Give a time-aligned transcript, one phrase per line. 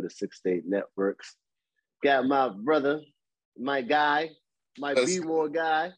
[0.00, 1.36] On the Six State Networks.
[2.02, 3.02] Got my brother,
[3.58, 4.30] my guy,
[4.78, 5.92] my B more guy,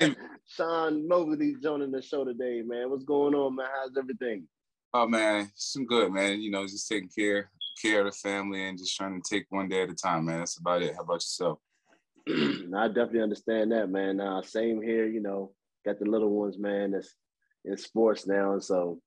[0.48, 2.90] Sean Mosley joining the show today, man.
[2.90, 3.66] What's going on, man?
[3.72, 4.48] How's everything?
[4.92, 6.40] Oh man, some good, man.
[6.40, 7.48] You know, just taking care
[7.80, 10.40] care of the family and just trying to take one day at a time, man.
[10.40, 10.96] That's about it.
[10.96, 11.60] How about yourself?
[12.28, 14.20] I definitely understand that, man.
[14.20, 15.52] Uh, same here, you know,
[15.86, 17.14] got the little ones, man, that's
[17.64, 18.54] in sports now.
[18.54, 19.00] And so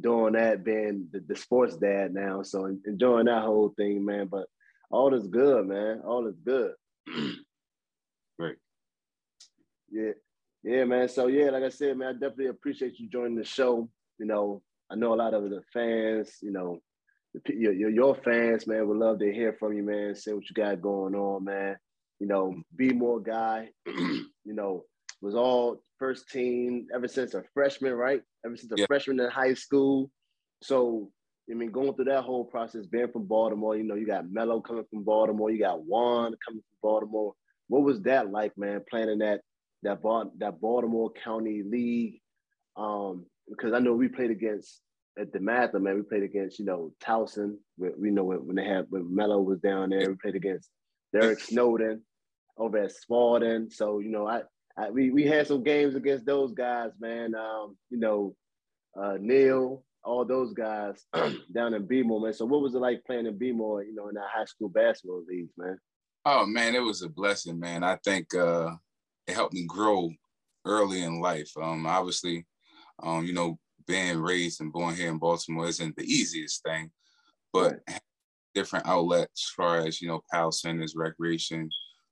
[0.00, 2.42] doing that, being the, the sports dad now.
[2.42, 4.26] So enjoying that whole thing, man.
[4.26, 4.46] But
[4.90, 6.02] all is good, man.
[6.04, 6.72] All is good.
[8.38, 8.56] Great.
[9.90, 10.12] Yeah.
[10.62, 11.08] Yeah, man.
[11.08, 13.88] So yeah, like I said, man, I definitely appreciate you joining the show.
[14.18, 16.80] You know, I know a lot of the fans, you know,
[17.48, 20.14] your, your, your fans, man, would love to hear from you, man.
[20.14, 21.76] Say what you got going on, man.
[22.18, 23.68] You know, be more guy.
[23.86, 24.84] you know,
[25.20, 28.22] was all first team ever since a freshman, right?
[28.44, 28.86] Ever since a yeah.
[28.86, 30.10] freshman in high school.
[30.62, 31.10] So
[31.50, 34.60] I mean, going through that whole process, being from Baltimore, you know, you got Melo
[34.60, 37.34] coming from Baltimore, you got Juan coming from Baltimore.
[37.68, 38.82] What was that like, man?
[38.90, 39.40] Playing in that
[39.82, 40.00] that
[40.38, 42.20] that Baltimore County League,
[42.76, 44.80] um, because I know we played against
[45.18, 45.96] at DeMatha, man.
[45.96, 47.56] We played against you know Towson.
[47.78, 50.08] We, know when, when they had when Melo was down there.
[50.10, 50.68] We played against
[51.12, 52.02] Derek Snowden
[52.58, 53.70] over at Spalding.
[53.70, 54.42] So you know, I,
[54.78, 57.34] I we we had some games against those guys, man.
[57.34, 58.34] Um, you know,
[59.00, 61.04] uh, Neil, all those guys
[61.54, 62.32] down in B-more, man.
[62.32, 65.24] So what was it like playing in B-more, you know, in that high school basketball
[65.28, 65.78] leagues, man?
[66.24, 67.82] Oh man, it was a blessing, man.
[67.82, 68.72] I think uh,
[69.26, 70.10] it helped me grow
[70.64, 71.50] early in life.
[71.60, 72.46] Um, obviously,
[73.02, 76.90] um, you know, being raised and born here in Baltimore isn't the easiest thing,
[77.52, 78.00] but right.
[78.54, 81.70] different outlets as far as you know, pal centers, recreation,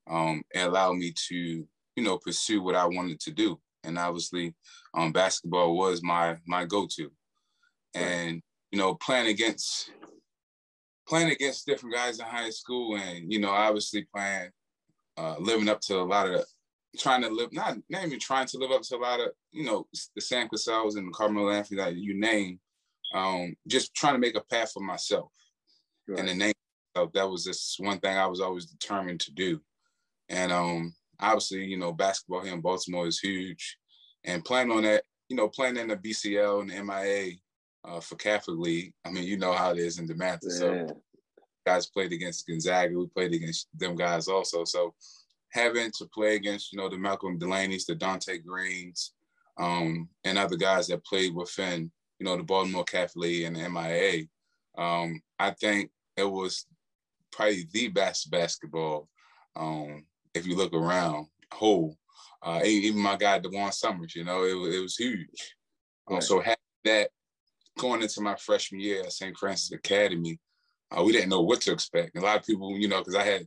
[0.08, 4.54] um, it allowed me to you know pursue what I wanted to do, and obviously,
[4.94, 7.10] um, basketball was my my go-to,
[7.94, 8.42] and
[8.74, 9.92] you know, playing against
[11.06, 14.50] playing against different guys in high school, and you know, obviously playing,
[15.16, 16.44] uh, living up to a lot of
[16.98, 19.64] trying to live, not, not even trying to live up to a lot of, you
[19.64, 22.58] know, the Sam Cassell's and the Carmelo Anthony that you name,
[23.14, 25.28] um, just trying to make a path for myself.
[26.08, 26.20] Right.
[26.20, 26.54] And the name
[26.94, 29.60] of that was just one thing I was always determined to do.
[30.28, 33.78] And um, obviously, you know, basketball here in Baltimore is huge.
[34.24, 37.34] And playing on that, you know, playing in the BCL and the MIA
[37.84, 40.40] uh, for Catholic League, I mean, you know how it is in DeMatha.
[40.44, 40.58] Yeah.
[40.58, 40.86] So
[41.66, 44.64] guys played against Gonzaga, we played against them guys also.
[44.64, 44.94] So
[45.50, 49.12] having to play against, you know, the Malcolm Delaney's, the Donte Greenes,
[49.58, 53.68] um, and other guys that played within, you know, the Baltimore Catholic League and the
[53.68, 54.24] MIA,
[54.76, 56.66] um, I think it was
[57.30, 59.08] probably the best basketball.
[59.56, 61.96] Um, if you look around, whole,
[62.42, 65.54] uh, even my guy Dewan Summers, you know, it, it was huge.
[66.10, 67.10] Um, so having that
[67.78, 69.36] going into my freshman year at St.
[69.36, 70.38] Frances Academy,
[70.90, 72.16] uh, we didn't know what to expect.
[72.16, 73.46] A lot of people, you know, because I had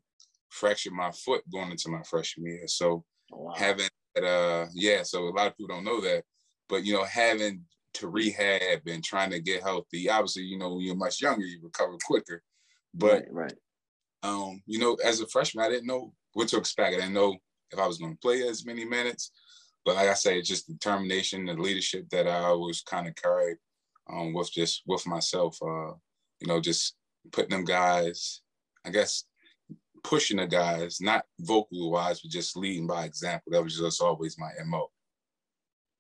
[0.50, 2.68] fractured my foot going into my freshman year.
[2.68, 3.54] So oh, wow.
[3.56, 6.24] having that, uh, yeah, so a lot of people don't know that,
[6.68, 10.10] but you know, having to rehab and trying to get healthy.
[10.10, 12.42] Obviously, you know, when you're much younger, you recover quicker.
[12.94, 13.54] But right, right.
[14.24, 16.96] Um, you know, as a freshman, I didn't know what to expect.
[16.96, 17.36] I didn't know
[17.72, 19.32] if I was going to play as many minutes.
[19.86, 23.58] But like I say, it's just determination and leadership that I always kind of carried
[24.12, 25.58] um, with just with myself.
[25.62, 25.94] Uh,
[26.40, 26.96] you know, just
[27.32, 28.42] putting them guys,
[28.86, 29.24] I guess,
[30.04, 33.52] pushing the guys, not vocal wise, but just leading by example.
[33.52, 34.90] That was just always my MO.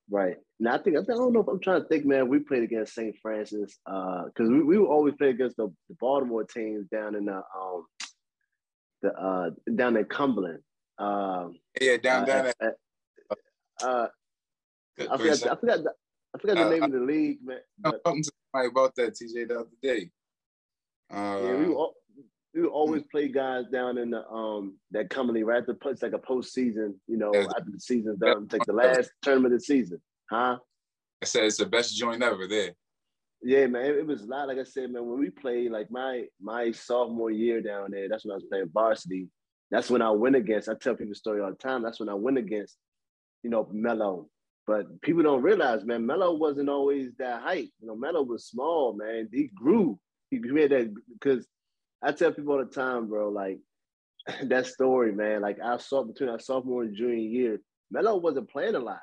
[0.09, 0.37] Right.
[0.59, 2.29] Now I think I don't know if I'm trying to think, man.
[2.29, 3.15] We played against St.
[3.21, 7.35] Francis because uh, we, we always play against the, the, Baltimore teams down in the
[7.35, 7.85] um
[9.01, 10.59] the uh down in Cumberland.
[10.97, 12.73] Um, yeah, down uh, down at, at,
[13.83, 14.07] uh,
[14.99, 15.93] I forgot, I forgot the,
[16.35, 17.59] I forgot the uh, name of the league, man.
[17.83, 20.09] I was talking to somebody about that TJ the other day.
[21.13, 21.87] Uh, yeah, we uh, were,
[22.53, 26.01] we would always play guys down in the um that company right at the it's
[26.01, 29.65] like a postseason, you know, after the season's done, take the last tournament of the
[29.65, 30.57] season, huh?
[31.21, 32.73] I said it's the best joint ever there.
[33.41, 34.47] Yeah, man, it, was a lot.
[34.47, 38.25] Like I said, man, when we played like my my sophomore year down there, that's
[38.25, 39.27] when I was playing varsity.
[39.69, 40.69] That's when I went against.
[40.69, 41.83] I tell people the story all the time.
[41.83, 42.77] That's when I went against,
[43.43, 44.27] you know, Melo.
[44.65, 47.69] But people don't realize, man, Melo wasn't always that height.
[47.79, 49.29] You know, Melo was small, man.
[49.31, 49.99] He grew.
[50.29, 51.47] He made that because
[52.01, 53.59] I tell people all the time, bro, like
[54.43, 55.41] that story, man.
[55.41, 57.61] Like I saw between our sophomore and junior year,
[57.91, 58.99] Melo wasn't playing a lot.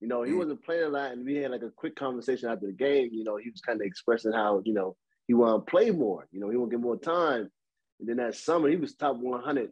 [0.00, 2.48] You know, he mm wasn't playing a lot, and we had like a quick conversation
[2.48, 3.08] after the game.
[3.12, 4.96] You know, he was kind of expressing how you know
[5.26, 6.26] he want to play more.
[6.32, 7.50] You know, he want to get more time.
[8.00, 9.70] And then that summer, he was top 100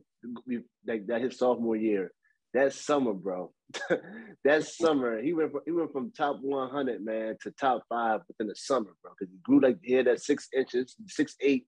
[0.86, 2.10] like that his sophomore year.
[2.54, 3.52] that summer, bro.
[4.44, 8.48] that summer, he went from, he went from top 100 man to top five within
[8.48, 9.12] the summer, bro.
[9.18, 11.66] Because he grew like he had that six inches, six eight.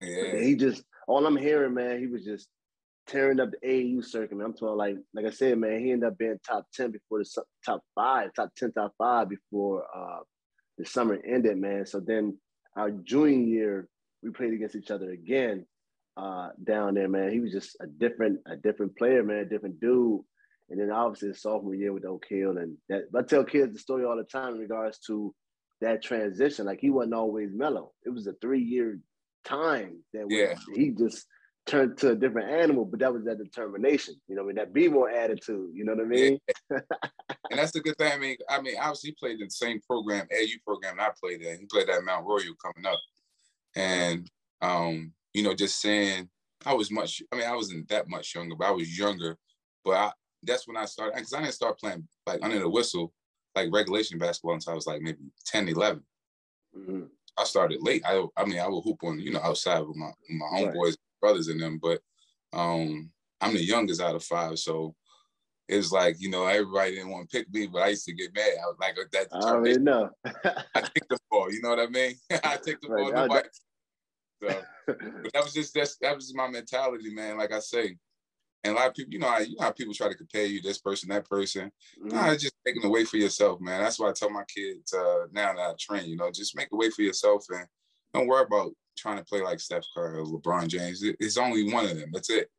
[0.00, 0.36] Yeah.
[0.36, 2.48] He just all I'm hearing, man, he was just
[3.06, 4.36] tearing up the AAU circuit.
[4.36, 4.46] Man.
[4.46, 7.42] I'm talking like like I said, man, he ended up being top 10 before the
[7.64, 10.20] top five, top 10, top five before uh,
[10.78, 11.86] the summer ended, man.
[11.86, 12.38] So then
[12.76, 13.88] our junior year,
[14.22, 15.66] we played against each other again
[16.16, 17.30] uh, down there, man.
[17.30, 20.20] He was just a different, a different player, man, a different dude.
[20.70, 23.78] And then obviously the sophomore year with Oak Hill, and that I tell kids the
[23.78, 25.34] story all the time in regards to
[25.82, 26.64] that transition.
[26.64, 27.92] Like he wasn't always Melo.
[28.04, 28.98] It was a three year
[29.44, 30.54] time that yeah.
[30.74, 31.26] he just
[31.66, 34.14] turned to a different animal, but that was that determination.
[34.28, 35.70] You know, I mean that be more attitude.
[35.74, 36.38] You know what I mean?
[36.70, 36.78] Yeah.
[37.50, 38.12] and that's the good thing.
[38.12, 41.42] I mean, I mean, obviously he played in the same program, AU program I played
[41.42, 41.58] in.
[41.58, 43.00] He played at Mount Royal coming up,
[43.76, 44.30] and
[44.60, 46.28] um, you know, just saying
[46.66, 49.36] I was much, I mean, I wasn't that much younger, but I was younger.
[49.84, 50.12] But I,
[50.42, 53.12] that's when I started, because I didn't start playing like under the whistle,
[53.54, 56.02] like regulation basketball until I was like maybe 10, 11.
[56.76, 57.02] Mm-hmm.
[57.36, 58.02] I started late.
[58.06, 60.96] I, I mean, I would hoop on, you know, outside with my, my homeboys, right.
[61.24, 62.00] Brothers in them, but
[62.52, 63.10] um,
[63.40, 64.58] I'm the youngest out of five.
[64.58, 64.94] So
[65.68, 68.12] it was like, you know, everybody didn't want to pick me, but I used to
[68.12, 68.52] get mad.
[68.62, 69.28] I was like, that.
[69.32, 70.10] I already know.
[70.24, 72.14] I take the ball, you know what I mean?
[72.44, 73.02] I take the right.
[73.04, 73.12] ball.
[73.12, 73.48] Nobody,
[74.42, 74.48] so
[75.32, 77.38] that was just that's that was my mentality, man.
[77.38, 77.96] Like I say,
[78.62, 80.44] and a lot of people, you know, how, you know how people try to compare
[80.44, 81.70] you, this person, that person.
[81.98, 82.14] Mm-hmm.
[82.14, 83.82] Nah, just taking away for yourself, man.
[83.82, 86.68] That's why I tell my kids uh, now that I train, you know, just make
[86.72, 87.66] a way for yourself and
[88.12, 91.02] don't worry about trying to play like Steph Curry or LeBron James.
[91.02, 92.10] It's only one of them.
[92.12, 92.50] That's it.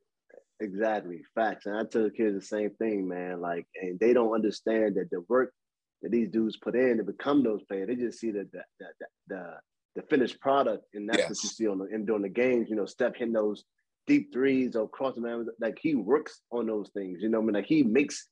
[0.59, 1.65] Exactly, facts.
[1.65, 3.41] And I tell the kids the same thing, man.
[3.41, 5.53] Like, and they don't understand that the work
[6.01, 7.87] that these dudes put in to become those players.
[7.87, 8.87] They just see the the the,
[9.27, 9.53] the,
[9.95, 11.29] the finished product, and that's yes.
[11.29, 12.69] what you see on the in during the games.
[12.69, 13.65] You know, Steph hitting those
[14.07, 17.21] deep threes or cross man, like he works on those things.
[17.21, 18.29] You know, I mean, like he makes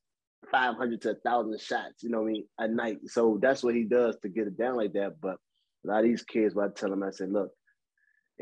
[0.49, 2.03] five hundred to thousand shots.
[2.03, 2.99] You know, I mean, a night.
[3.07, 5.19] So that's what he does to get it down like that.
[5.21, 5.37] But
[5.83, 7.51] a lot of these kids, what I tell them, I said, look,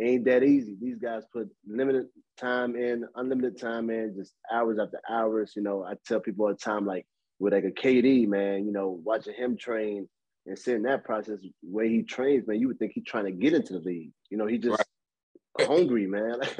[0.01, 0.75] it ain't that easy.
[0.81, 5.53] These guys put limited time in, unlimited time in, just hours after hours.
[5.55, 7.05] You know, I tell people all the time, like
[7.37, 10.09] with like a KD, man, you know, watching him train
[10.47, 13.53] and seeing that process where he trains, man, you would think he's trying to get
[13.53, 14.11] into the league.
[14.31, 14.83] You know, he just
[15.59, 15.67] right.
[15.67, 16.37] hungry, man.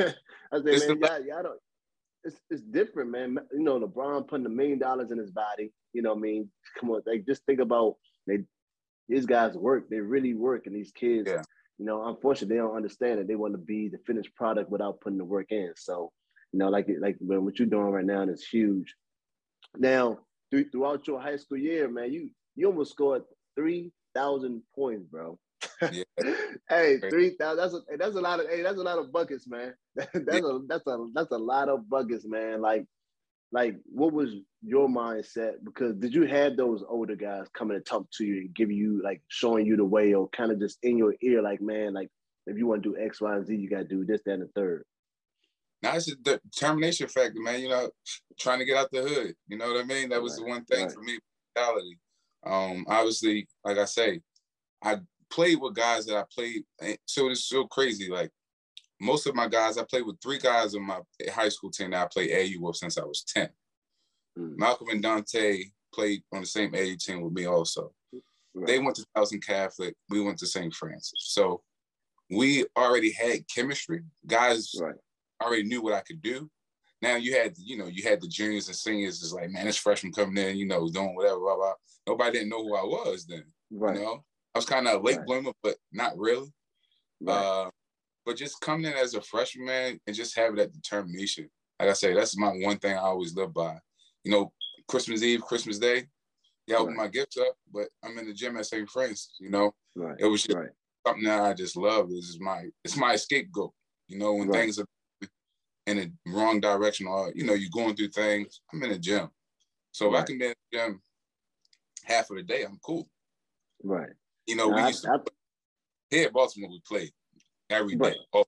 [0.54, 1.60] I say, man, y'all, y'all don't.
[2.24, 3.40] It's, it's different, man.
[3.52, 5.72] You know, LeBron putting a million dollars in his body.
[5.94, 6.48] You know, I mean,
[6.80, 7.96] come on, like just think about
[8.28, 8.44] they,
[9.10, 9.90] these guys work.
[9.90, 11.42] They really work, and these kids, yeah.
[11.82, 13.28] You know, unfortunately, they don't understand it.
[13.28, 15.74] They want to be the finished product without putting the work in.
[15.76, 16.12] So,
[16.54, 18.94] you know, like like what you're doing right now is huge.
[19.76, 20.20] Now,
[20.52, 23.24] throughout your high school year, man, you you almost scored
[23.56, 25.40] three thousand points, bro.
[25.92, 26.04] Yeah.
[26.70, 27.58] hey, three thousand.
[27.58, 29.74] That's a that's a lot of hey, that's a lot of buckets, man.
[29.96, 30.38] that's yeah.
[30.38, 32.62] a that's a that's a lot of buckets, man.
[32.62, 32.86] Like,
[33.52, 34.34] like what was
[34.64, 35.56] your mindset?
[35.64, 39.02] Because did you have those older guys coming to talk to you and give you
[39.04, 42.10] like showing you the way, or kind of just in your ear, like, man, like
[42.48, 44.34] if you want to do X, Y, and Z, you got to do this, that,
[44.34, 44.86] and the third.
[45.84, 47.60] Now it's a determination factor, man.
[47.60, 47.90] You know,
[48.40, 49.34] trying to get out the hood.
[49.48, 50.10] You know what I mean?
[50.10, 50.46] That was right.
[50.46, 50.94] the one thing right.
[50.94, 51.20] for me.
[51.56, 52.00] Mentality.
[52.46, 54.22] Um, obviously, like I say,
[54.84, 55.00] I
[55.30, 56.64] played with guys that I played.
[57.06, 58.10] So it's so crazy.
[58.10, 58.32] Like
[59.02, 61.00] most of my guys, I played with three guys on my
[61.32, 63.50] high school team that I played AU with since I was 10.
[64.38, 64.58] Mm.
[64.58, 67.92] Malcolm and Donte played on the same AU team with me also.
[68.54, 68.68] Right.
[68.68, 69.96] They went to Towson Catholic.
[70.10, 70.74] We went to St.
[70.74, 71.14] Francis.
[71.18, 71.62] So
[72.30, 74.04] we already had chemistry.
[74.28, 74.96] Guys right.
[75.42, 76.50] already knew what I could do.
[77.02, 79.78] Now you had, you know, you had the juniors and seniors is like, man, this
[79.78, 81.74] freshman coming in, you know, doing whatever, blah, blah.
[82.06, 83.46] Nobody didn't know who I was then.
[83.72, 83.96] Right.
[83.96, 85.26] You know, I was kind of a late right.
[85.26, 86.54] bloomer, but not really.
[87.20, 87.34] Right.
[87.34, 87.70] Uh,
[88.26, 91.50] but just coming in as a freshman and just having that determination.
[91.80, 93.78] Like I say, that's my one thing I always live by.
[94.24, 94.52] You know,
[94.88, 96.06] Christmas Eve, Christmas Day,
[96.68, 96.82] yeah, right.
[96.82, 98.90] open my gifts up, but I'm in the gym at St.
[98.90, 99.36] Francis.
[99.40, 100.16] You know, right.
[100.20, 100.70] it was just right.
[101.06, 102.10] something that I just love.
[102.10, 103.74] This is my it's my scapegoat.
[104.08, 104.86] You know, when things are
[105.88, 109.30] in a wrong direction or you know you're going through things, I'm in the gym.
[109.92, 111.02] So if I can be in the gym
[112.06, 113.10] half of the day, I'm cool.
[113.84, 114.12] Right.
[114.48, 115.18] You know, we used to I,
[116.10, 117.12] here at Baltimore we play
[117.72, 118.10] every day.
[118.10, 118.18] Right.
[118.34, 118.46] Oh,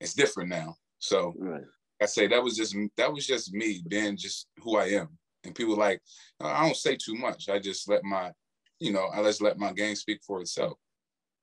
[0.00, 0.76] it's different now.
[0.98, 1.62] So right.
[2.00, 5.08] I say that was just that was just me being just who I am.
[5.44, 6.00] And people like
[6.40, 7.48] oh, I don't say too much.
[7.48, 8.32] I just let my,
[8.80, 10.74] you know, I just let my game speak for itself.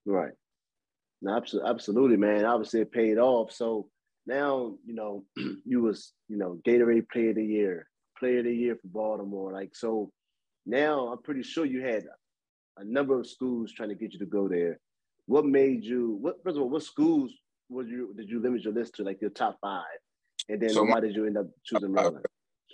[0.06, 0.34] Right.
[1.22, 2.44] No, absolutely, man.
[2.44, 3.52] Obviously, it paid off.
[3.54, 3.88] So
[4.28, 5.24] now, you know,
[5.66, 7.88] you was, you know, Gatorade Player of the Year,
[8.20, 9.54] Player of the Year for Baltimore.
[9.54, 10.12] Like, so
[10.66, 12.04] now I'm pretty sure you had
[12.78, 14.80] a number of schools trying to get you to go there.
[15.26, 16.18] What made you?
[16.22, 17.32] What first of all, what schools
[17.70, 19.04] was you did you limit your list to?
[19.04, 19.84] Like your top five,
[20.50, 22.26] and then so why did you end up choosing Maryland?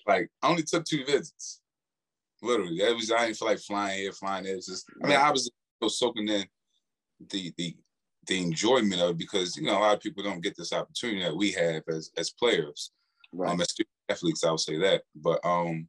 [0.07, 1.61] like I only took two visits.
[2.41, 4.55] Literally, it was I didn't feel like flying here, flying there.
[4.55, 5.49] It's just I mean, I was
[5.89, 6.45] soaking in
[7.29, 7.75] the the
[8.27, 11.23] the enjoyment of it because you know a lot of people don't get this opportunity
[11.23, 12.91] that we have as as players,
[13.33, 13.51] right.
[13.51, 13.75] um, as
[14.09, 14.43] athletes.
[14.43, 15.87] I'll say that, but um,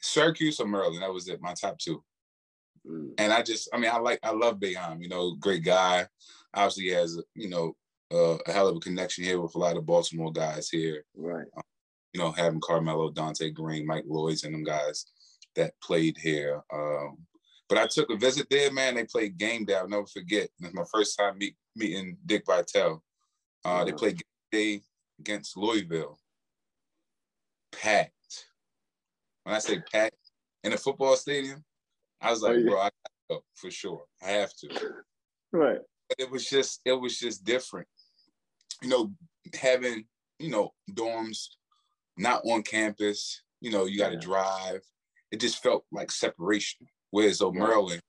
[0.00, 1.40] Syracuse or Maryland, that was it.
[1.40, 2.02] My top two.
[2.88, 3.12] Mm.
[3.18, 5.02] And I just, I mean, I like, I love Boeheim.
[5.02, 6.06] You know, great guy.
[6.54, 7.76] Obviously, he has, you know,
[8.12, 11.04] uh, a hell of a connection here with a lot of Baltimore guys here.
[11.14, 11.46] Right.
[11.56, 11.62] Um,
[12.12, 15.06] you know, having Carmelo, Donte Greene, Mike Lloyds, and them guys
[15.54, 16.62] that played here.
[16.72, 17.18] Um,
[17.68, 18.96] but I took a visit there, man.
[18.96, 19.76] They played game day.
[19.76, 20.44] I'll never forget.
[20.44, 23.02] It was my first time meet, meeting Dick Vitale.
[23.64, 23.84] Uh.
[23.84, 24.80] They played game day
[25.20, 26.18] against Louisville.
[27.70, 28.46] Packed.
[29.44, 30.16] When I say packed
[30.64, 31.64] in a football stadium,
[32.20, 32.68] I was like, oh, yeah.
[32.68, 32.92] bro, I gotta
[33.30, 34.04] go for sure.
[34.22, 34.68] I have to.
[35.52, 35.78] Right.
[36.08, 37.88] But it was just, it was just different.
[38.82, 39.12] You know,
[39.54, 40.04] having,
[40.38, 41.48] you know, dorms
[42.16, 44.20] not on campus, you know, you got to yeah.
[44.20, 44.80] drive.
[45.30, 46.86] It just felt like separation.
[47.10, 48.02] Whereas though Maryland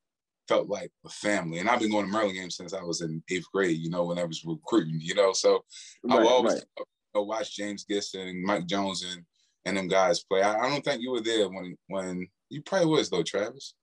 [0.47, 1.59] felt like a family.
[1.59, 4.05] And I've been going to Maryland games since I was in eighth grade, you know,
[4.05, 5.33] when I was recruiting, you know.
[5.33, 5.63] So
[6.03, 6.63] right, I always right.
[6.77, 9.23] you know, watch James Gibson and Mike Jones and
[9.65, 10.41] and them guys play.
[10.41, 13.75] I, I, don't think you were there when when you probably was though, Travis.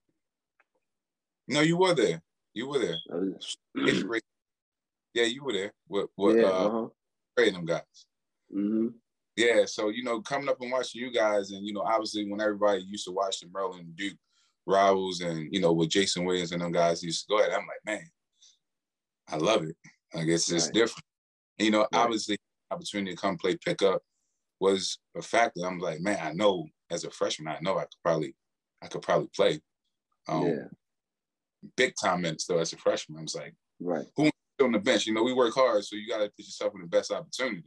[1.49, 2.23] No, you were there.
[2.55, 2.97] You were there.
[5.14, 5.73] yeah, you were there.
[5.87, 7.50] What what yeah, uh uh-huh.
[7.50, 7.83] them guys.
[8.55, 8.88] Mm-hmm.
[9.37, 12.40] Yeah, so you know, coming up and watching you guys, and you know, obviously when
[12.40, 14.19] everybody used to watch the Maryland Duke
[14.67, 17.67] rivals and you know with Jason Williams and them guys used to go ahead, I'm
[17.67, 18.11] like, man,
[19.31, 19.76] I love it.
[20.14, 20.75] I guess it's right.
[20.75, 21.05] different.
[21.59, 21.88] And, you know, right.
[21.95, 22.37] obviously
[22.71, 24.02] opportunity to come play pickup
[24.61, 25.61] was a factor.
[25.64, 28.35] I'm like, man, I know as a freshman, I know I could probably,
[28.83, 29.61] I could probably play.
[30.28, 30.64] Um, yeah.
[31.77, 33.19] Big time minutes though as a freshman.
[33.19, 34.07] I was like, right.
[34.17, 35.07] Who on the bench?
[35.07, 37.65] You know, we work hard, so you got to put yourself in the best opportunity.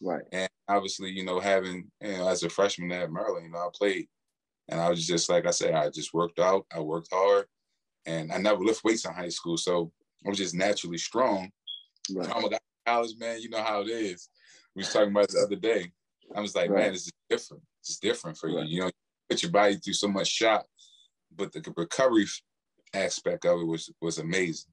[0.00, 0.22] Right.
[0.32, 3.68] And obviously, you know, having you know as a freshman at Maryland, you know, I
[3.74, 4.06] played,
[4.68, 6.66] and I was just like I said, I just worked out.
[6.74, 7.46] I worked hard,
[8.06, 9.92] and I never lift weights in high school, so
[10.24, 11.50] I was just naturally strong.
[12.12, 12.28] Right.
[12.28, 14.28] Time I got college, man, you know how it is.
[14.74, 15.92] We was talking about the other day.
[16.34, 16.84] I was like, right.
[16.84, 17.62] man, this is different.
[17.80, 18.66] It's different for right.
[18.66, 18.76] you.
[18.76, 18.92] You know, you
[19.30, 20.64] put your body through so much shot,
[21.36, 22.26] but the recovery
[22.94, 24.70] aspect of it was was amazing.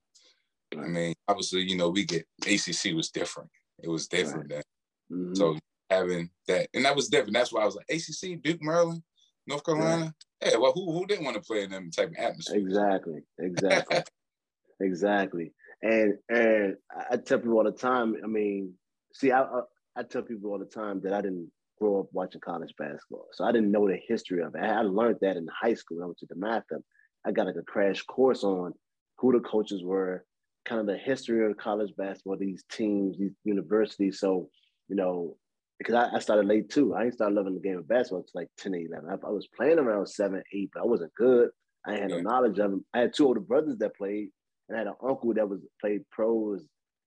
[0.74, 0.86] Right.
[0.86, 3.50] I mean, obviously, you know, we get ACC was different.
[3.82, 4.64] It was different then.
[5.12, 5.36] Mm-hmm.
[5.36, 5.58] So
[5.90, 7.34] having that, and that was different.
[7.34, 9.02] That's why I was like, ACC, Duke, Maryland,
[9.48, 10.14] North Carolina.
[10.44, 12.58] Yeah, well, who who didn't want to play in them type of atmosphere?
[12.58, 14.04] Exactly, exactly,
[14.80, 15.54] exactly.
[15.82, 16.76] And and
[17.10, 18.16] I tell people all the time.
[18.24, 18.74] I mean,
[19.14, 19.62] see, I, I
[19.98, 23.44] I tell people all the time that I didn't grow up watching college basketball, so
[23.44, 24.64] I didn't know the history of it.
[24.64, 26.82] I learned that in high school when I went to DeMatha.
[27.26, 28.74] I got like a crash course on
[29.18, 30.26] who the coaches were,
[30.66, 34.20] kind of the history of college basketball, these teams, these universities.
[34.20, 34.50] So,
[34.88, 35.36] you know,
[35.78, 36.96] because I, I started late too.
[36.96, 39.10] I didn't start loving the game of basketball until like 10, 11.
[39.10, 41.50] I, I, was playing around seven, eight, but I wasn't good.
[41.86, 42.86] I had no knowledge of them.
[42.94, 44.30] I had two older brothers that played,
[44.68, 46.66] and I had an uncle that was played pros,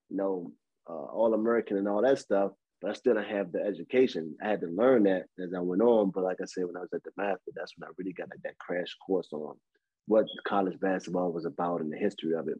[0.09, 0.51] you know,
[0.89, 2.51] uh, all American and all that stuff
[2.83, 4.35] but I still didn't have the education.
[4.43, 6.11] I had to learn that as I went on.
[6.13, 8.41] But like I said, when I was at DeMatha, that's when I really got like
[8.43, 9.55] that crash course on
[10.07, 12.59] what college basketball was about and the history of it.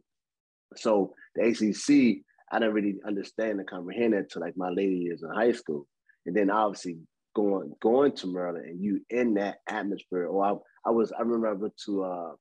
[0.76, 5.22] So the ACC, I didn't really understand and comprehend that until like my later years
[5.22, 5.86] in high school.
[6.26, 6.98] And then obviously
[7.34, 10.26] going going to Maryland and you in that atmosphere.
[10.26, 12.32] Or I, I was I remember I went to uh,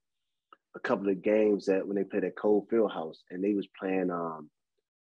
[0.75, 4.09] a couple of games that when they played at Cole Fieldhouse and they was playing
[4.09, 4.49] um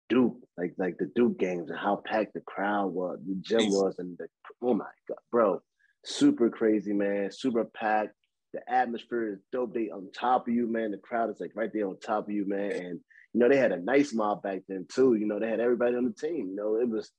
[0.09, 3.95] Duke, like like the Duke games and how packed the crowd was, the gym was,
[3.99, 4.27] and the
[4.61, 5.61] oh my god, bro,
[6.05, 8.13] super crazy, man, super packed.
[8.53, 9.73] The atmosphere is dope.
[9.73, 10.91] They on top of you, man.
[10.91, 12.71] The crowd is like right there on top of you, man.
[12.71, 12.99] And
[13.33, 15.15] you know they had a nice mob back then too.
[15.15, 16.49] You know they had everybody on the team.
[16.49, 17.11] You know it was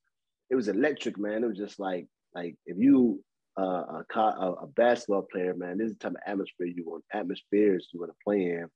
[0.50, 1.44] it was electric, man.
[1.44, 3.22] It was just like like if you
[3.58, 7.88] uh, a, a, basketball player, man, this is the type of atmosphere you want, atmospheres
[7.92, 8.68] you want to play in.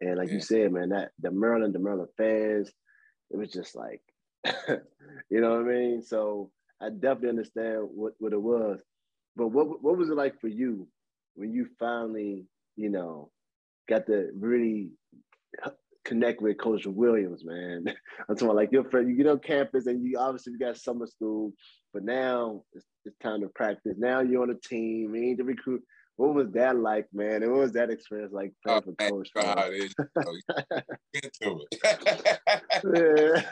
[0.00, 0.34] And like yeah.
[0.34, 2.70] you said, man, that the Maryland, the Maryland fans,
[3.30, 4.00] it was just like,
[4.68, 6.02] you know what I mean?
[6.02, 6.50] So
[6.80, 8.80] I definitely understand what, what it was.
[9.36, 10.88] But what what was it like for you
[11.40, 12.44] when you finally,
[12.76, 13.30] you know,
[13.88, 14.90] got to really
[16.04, 17.84] connect with Coach Williams, man?
[18.28, 20.76] I'm talking about like your friend, you get on campus and you obviously you got
[20.76, 21.54] summer school,
[21.94, 23.96] but now it's, it's time to practice.
[23.96, 25.82] Now you're on a team, you need to recruit
[26.16, 27.42] what was that like, man?
[27.42, 29.30] And what was that experience like playing oh, for Coach?
[29.34, 29.94] God, it,
[31.14, 33.44] into it.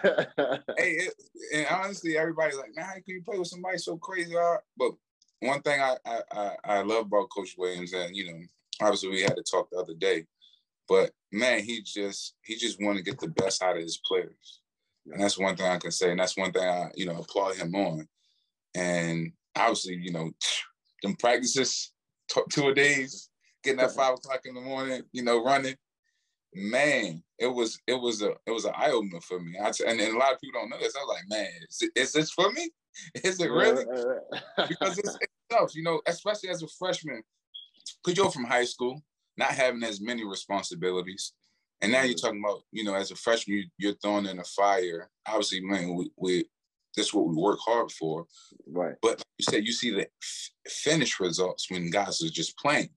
[0.76, 1.14] hey, it,
[1.54, 4.34] and honestly, everybody's like, "Man, how can you play with somebody so crazy?"
[4.76, 4.92] But
[5.40, 8.38] one thing I, I I love about Coach Williams, and you know,
[8.80, 10.26] obviously we had to talk the other day,
[10.88, 14.60] but man, he just he just want to get the best out of his players,
[15.06, 17.56] and that's one thing I can say, and that's one thing I you know applaud
[17.56, 18.08] him on.
[18.74, 20.30] And obviously, you know,
[21.02, 21.92] them practices,
[22.50, 23.30] two a days,
[23.62, 25.76] getting at five o'clock in the morning, you know, running.
[26.54, 29.56] Man, it was it was a it was an eye opener for me.
[29.58, 30.96] I, and, and a lot of people don't know this.
[30.96, 32.70] I was like, man, is, is this for me?
[33.24, 33.84] Is it really?
[34.68, 37.22] because it's, it's tough, you know, especially as a freshman,
[38.04, 39.02] because you're from high school,
[39.36, 41.32] not having as many responsibilities.
[41.80, 42.26] And now you're mm-hmm.
[42.26, 45.08] talking about, you know, as a freshman, you, are thrown in a fire.
[45.26, 46.44] Obviously, man, we, we
[46.96, 48.26] that's what we work hard for.
[48.66, 48.94] Right.
[49.00, 52.88] But you said, you see the f- finished results when guys are just playing.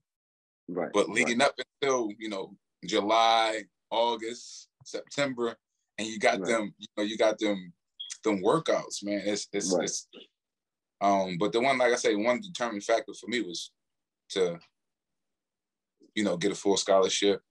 [0.68, 0.90] Right.
[0.92, 1.48] But leading right.
[1.48, 5.56] up until you know July, August, September,
[5.98, 6.48] and you got right.
[6.48, 7.72] them, you know, you got them,
[8.22, 9.22] them workouts, man.
[9.24, 9.84] It's it's right.
[9.84, 10.08] it's.
[11.00, 13.72] Um, but the one, like I say, one determining factor for me was
[14.30, 14.60] to,
[16.14, 17.42] you know, get a full scholarship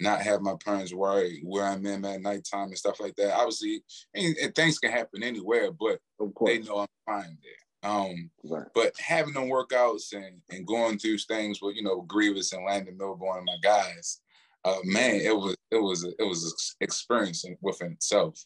[0.00, 3.34] not have my parents worry where I'm in at nighttime and stuff like that.
[3.36, 3.82] Obviously,
[4.14, 6.00] and, and things can happen anywhere, but
[6.46, 7.90] they know I'm fine there.
[7.90, 8.66] Um, right.
[8.74, 12.98] But having them workouts and, and going through things with you know Greivis and Landon
[12.98, 14.20] Milbourne and my guys,
[14.64, 18.42] uh, man, it was it was it was an experience within itself.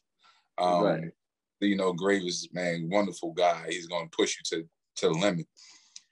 [0.58, 1.04] Um, right.
[1.60, 3.66] You know, Greivis, man, wonderful guy.
[3.68, 5.46] He's going to push you to to the limit.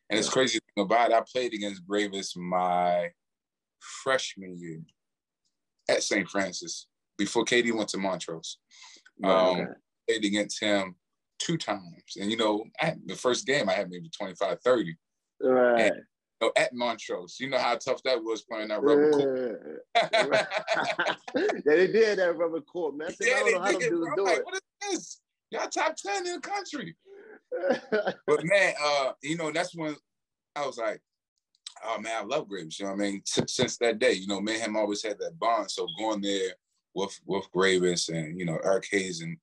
[0.08, 0.18] And yeah.
[0.18, 3.10] it's crazy thing about it, I played against Greivis my
[3.80, 4.80] freshman year
[5.88, 6.28] at St.
[6.28, 6.86] Francis
[7.18, 8.58] before KD went to Montrose.
[9.24, 9.68] Um.
[10.08, 10.96] Played against him
[11.38, 12.16] two times.
[12.20, 12.64] And, you know,
[13.06, 14.96] the first game I had maybe 25, 30.
[15.40, 15.80] Right.
[15.80, 16.02] And, you
[16.48, 17.36] know, at Montrose.
[17.38, 19.82] You know how tough that was playing that rubber court.
[19.94, 20.46] yeah,
[21.64, 23.08] they did that rubber court, man.
[23.08, 24.44] I, said, yeah, I don't know how did, do, do like, it.
[24.44, 25.20] What is this?
[25.52, 26.96] Y'all top 10 in the country.
[28.26, 29.94] but man, uh, you know, that's when
[30.56, 31.00] I was like,
[31.84, 32.78] oh man, I love Greivis.
[32.78, 33.22] You know what I mean?
[33.26, 35.70] S- since that day, you know, me and him always had that bond.
[35.70, 36.52] So going there
[36.94, 39.36] with with Greivis and you know Eric Hayes and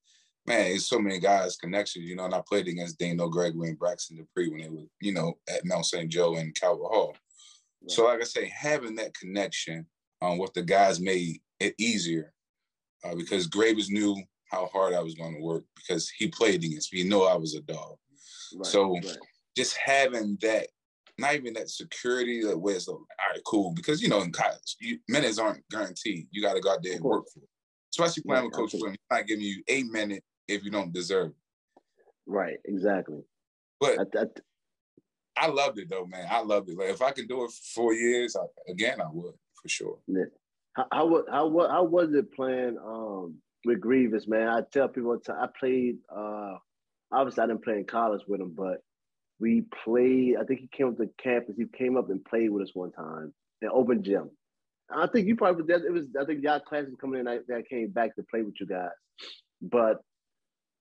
[0.47, 2.05] man, it's so many guys connections.
[2.05, 5.13] You know, and I played against Dino Gregory and Braxton Dupree when they were you
[5.13, 6.09] know at Mount St.
[6.09, 7.15] Joe and Calvert Hall.
[7.81, 7.91] Right.
[7.91, 9.85] So like I say, having that connection
[10.23, 12.33] um, with the guys made it easier
[13.03, 14.15] uh, because Greivis knew
[14.49, 17.03] how hard I was going to work because he played against me.
[17.03, 17.97] He knew I was a dog.
[18.55, 19.17] Right, so right.
[19.55, 20.67] just having that
[21.19, 23.73] not even that security that where it's like, all right, cool.
[23.73, 26.27] Because you know, in college, you, minutes aren't guaranteed.
[26.31, 27.49] You got to go out there and work for it.
[27.91, 30.93] Especially playing right, with Coach Williams, he's not giving you a minute if you don't
[30.93, 31.81] deserve it.
[32.25, 33.21] Right, exactly.
[33.79, 34.25] But I, I,
[35.45, 36.27] I loved it though, man.
[36.29, 36.77] I loved it.
[36.77, 39.97] Like if I can do it for four years, I, again, I would for sure.
[40.07, 40.25] Yeah.
[40.73, 43.35] How, how, how, how was it playing um,
[43.65, 44.47] with Greivis, man?
[44.47, 45.97] I tell people, I played.
[46.13, 46.55] Uh,
[47.11, 48.83] obviously, I didn't play in college with him, but
[49.39, 50.35] we played.
[50.39, 51.55] I think he came up to campus.
[51.57, 54.29] He came up and played with us one time in open gym.
[54.91, 56.05] I think you probably it was.
[56.19, 58.89] I think y'all classes coming in that, came back to play with you guys.
[59.61, 60.01] But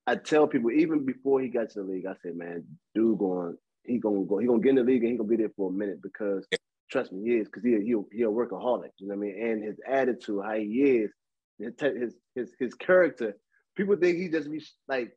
[0.07, 2.64] I tell people even before he got to the league, I said, man,
[2.95, 4.38] dude, going he gonna go.
[4.38, 6.47] He gonna get in the league and he gonna be there for a minute because
[6.91, 8.91] trust me, he is because he he he a workaholic.
[8.99, 9.43] You know what I mean?
[9.43, 11.11] And his attitude, how he is,
[11.59, 13.37] his his his, character.
[13.77, 15.12] People think he just be like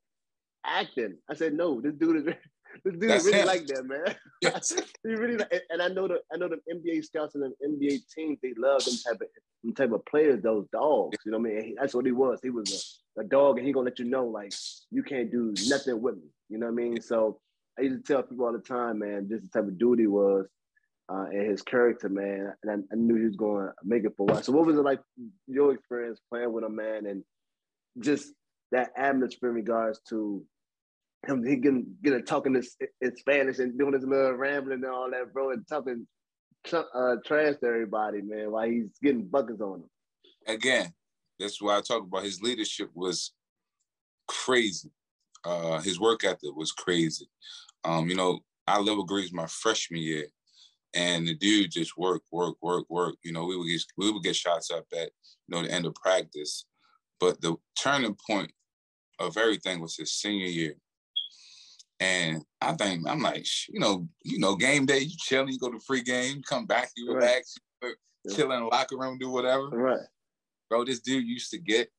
[0.65, 1.17] acting.
[1.29, 2.25] I said, no, this dude is
[2.83, 3.47] this dude That's really him.
[3.47, 4.15] like that, man.
[4.41, 4.73] Yes.
[5.03, 8.01] he really like, and I know the I know the NBA scouts and the NBA
[8.15, 9.27] teams, they love them type of
[9.63, 11.17] them type of players, those dogs.
[11.25, 11.75] You know what I mean?
[11.79, 12.39] That's what he was.
[12.41, 14.53] He was a, a dog, and he gonna let you know like
[14.89, 16.29] you can't do nothing with me.
[16.49, 17.01] You know what I mean?
[17.01, 17.39] So
[17.77, 19.99] I used to tell people all the time, man, this is the type of dude
[19.99, 20.47] he was.
[21.11, 24.13] Uh, and his character, man, and I, I knew he was going to make it
[24.15, 24.43] for a while.
[24.43, 25.01] So, what was it like
[25.47, 27.23] your experience playing with him, man, and
[27.99, 28.31] just
[28.71, 30.45] that atmosphere in regards to
[31.27, 35.09] him he getting getting talking this in Spanish and doing his little rambling and all
[35.11, 36.07] that, bro, and talking
[36.73, 39.89] uh, trash to everybody, man, while he's getting buckets on him.
[40.47, 40.93] Again,
[41.39, 43.33] that's why I talk about his leadership was
[44.27, 44.91] crazy.
[45.43, 47.27] Uh, his work ethic was crazy.
[47.83, 50.27] Um, you know, I level grades my freshman year,
[50.93, 53.15] and the dude just work, work, work, work.
[53.23, 55.11] You know, we would get we would get shots up at
[55.47, 56.65] you know the end of practice,
[57.19, 58.51] but the turning point
[59.19, 60.75] of everything was his senior year.
[61.99, 65.71] And I think I'm like, you know, you know, game day, you chilling, you go
[65.71, 67.93] to free game, come back, you relax, right.
[68.25, 69.67] you chill in the locker room, do whatever.
[69.69, 70.07] Right.
[70.69, 71.89] Bro, this dude used to get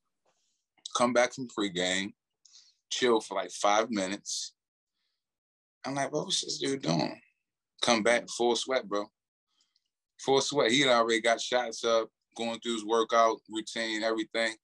[0.96, 2.12] come back from free game,
[2.90, 4.54] chill for like five minutes.
[5.84, 7.20] I'm like, what was this dude doing?
[7.82, 9.06] Come back full sweat, bro.
[10.20, 10.70] Full sweat.
[10.70, 14.54] He had already got shots up, going through his workout routine, everything.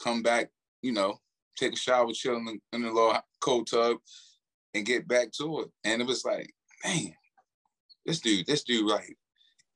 [0.00, 1.18] Come back, you know,
[1.58, 3.96] take a shower, chill in the, in the little cold tub,
[4.72, 5.68] and get back to it.
[5.84, 6.50] And it was like,
[6.84, 7.12] man,
[8.06, 9.16] this dude, this dude, like,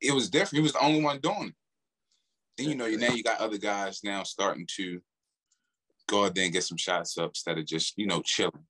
[0.01, 0.55] it was different.
[0.55, 1.55] He was the only one doing it.
[2.57, 5.01] Then you know, now you got other guys now starting to
[6.07, 8.65] go out there and get some shots up instead of just, you know, chilling.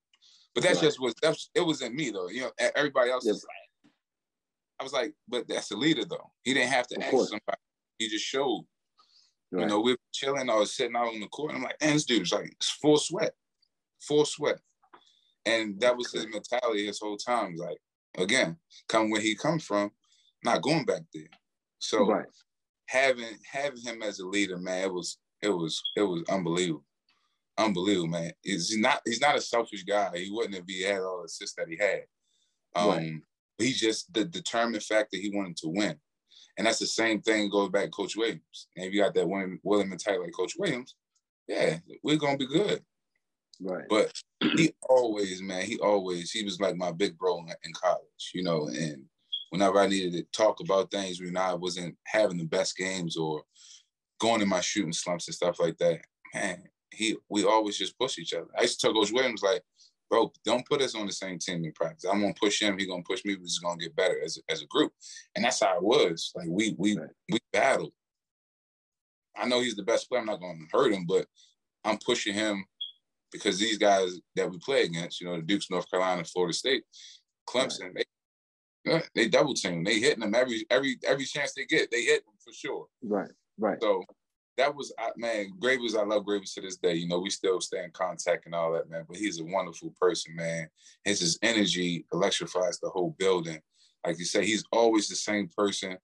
[0.53, 0.85] But that's right.
[0.87, 2.29] just was that's it wasn't me though.
[2.29, 3.35] You know, everybody else yep.
[3.35, 3.58] is like,
[4.79, 6.31] I was like, but that's the leader though.
[6.43, 7.29] He didn't have to of ask course.
[7.29, 7.61] somebody.
[7.97, 8.65] He just showed.
[9.51, 9.61] Right.
[9.61, 10.49] You know, we were chilling.
[10.49, 11.53] I was sitting out on the court.
[11.53, 13.33] I'm like, man, this dude's like full sweat,
[13.99, 14.59] full sweat,
[15.45, 17.55] and that was his mentality his whole time.
[17.55, 17.77] Like,
[18.17, 19.91] again, come where he comes from,
[20.43, 21.29] not going back there.
[21.79, 22.25] So right.
[22.87, 26.85] having having him as a leader, man, it was it was it was unbelievable,
[27.57, 28.31] unbelievable, man.
[28.43, 30.11] He's not he's not a selfish guy.
[30.15, 32.03] He wouldn't have he had all the assists that he had.
[32.75, 33.13] Um, right.
[33.59, 35.95] He's just the determined fact that he wanted to win.
[36.57, 38.67] And that's the same thing goes back to Coach Williams.
[38.75, 40.95] And if you got that William, William mentality like Coach Williams,
[41.47, 42.83] yeah, we're gonna be good.
[43.61, 43.85] Right.
[43.89, 48.43] But he always, man, he always, he was like my big bro in college, you
[48.43, 49.03] know, and
[49.49, 53.43] whenever I needed to talk about things when I wasn't having the best games or
[54.19, 56.01] going in my shooting slumps and stuff like that,
[56.33, 58.47] man, he we always just push each other.
[58.57, 59.61] I used to tell Coach Williams like,
[60.09, 62.09] bro, don't put us on the same team in practice.
[62.09, 62.77] I'm gonna push him.
[62.77, 63.35] He's gonna push me.
[63.35, 64.91] We're just gonna get better as a, as a group.
[65.35, 66.31] And that's how it was.
[66.35, 67.09] Like we we right.
[67.31, 67.93] we battled.
[69.37, 70.21] I know he's the best player.
[70.21, 71.27] I'm not gonna hurt him, but
[71.83, 72.65] I'm pushing him
[73.31, 76.83] because these guys that we play against, you know, the Dukes, North Carolina, Florida State,
[77.47, 78.05] Clemson, right.
[78.85, 79.83] they they double team.
[79.83, 81.91] They hitting them every every every chance they get.
[81.91, 82.87] They hit them for sure.
[83.03, 83.31] Right.
[83.57, 83.77] Right.
[83.81, 84.03] So
[84.59, 86.93] that was I, man, Greivis, I love Greivis to this day.
[86.93, 89.05] You know, we still stay in contact and all that, man.
[89.07, 90.67] But he's a wonderful person, man.
[91.05, 93.59] His his energy electrifies the whole building.
[94.05, 95.97] Like you say, he's always the same person,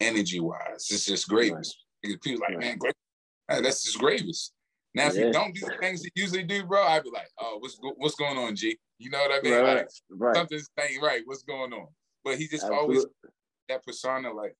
[0.00, 0.88] energy wise.
[0.90, 1.74] It's just Greivis.
[2.04, 2.22] Right.
[2.22, 4.50] People like, man, Greivis, that's just Greivis.
[4.94, 5.26] Now, if yeah.
[5.26, 8.14] you don't do the things he usually do, bro, I'd be like, oh, what's what's
[8.14, 8.78] going on, G?
[8.98, 9.52] You know what I mean?
[9.52, 9.76] Right.
[9.78, 10.36] Like, right.
[10.36, 11.22] something's ain't right.
[11.24, 11.88] What's going on?
[12.24, 12.78] But he just Absolutely.
[12.78, 13.06] always
[13.68, 14.54] that persona, like,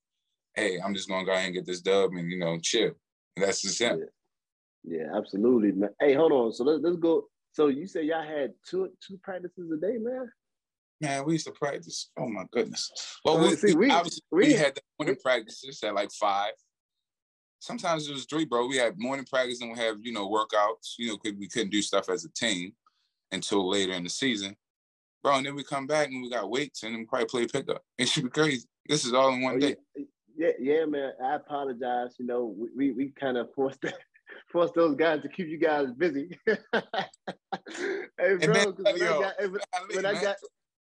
[0.55, 2.93] hey, I'm just gonna go ahead and get this dub and you know chill.
[3.37, 3.99] That's the same.
[4.85, 4.99] Yeah.
[4.99, 5.91] yeah, absolutely, man.
[6.01, 6.53] Hey, hold on.
[6.53, 7.29] So let's let's go.
[7.53, 10.31] So you say y'all had two two practices a day, man?
[11.01, 12.11] Man, we used to practice.
[12.19, 12.91] Oh my goodness.
[13.25, 16.53] Well, we, see, we, obviously we, we had the morning practices at like five.
[17.59, 18.67] Sometimes it was three, bro.
[18.67, 20.95] We had morning practice and we have you know workouts.
[20.99, 22.73] You know, we couldn't do stuff as a team
[23.33, 24.57] until later in the season,
[25.23, 25.37] bro.
[25.37, 27.83] And then we come back and we got weights and then we probably play pickup.
[27.99, 28.67] It should be crazy.
[28.89, 29.77] This is all in one oh, day.
[29.97, 30.05] Yeah
[30.37, 31.13] yeah, yeah, man.
[31.23, 32.17] I apologize.
[32.19, 33.99] You know, we we, we kind of forced that,
[34.53, 36.39] forced those guys to keep you guys busy.
[36.47, 36.57] hey,
[38.41, 39.61] bro, when, yo, I got, hey, when,
[39.95, 40.37] when I got,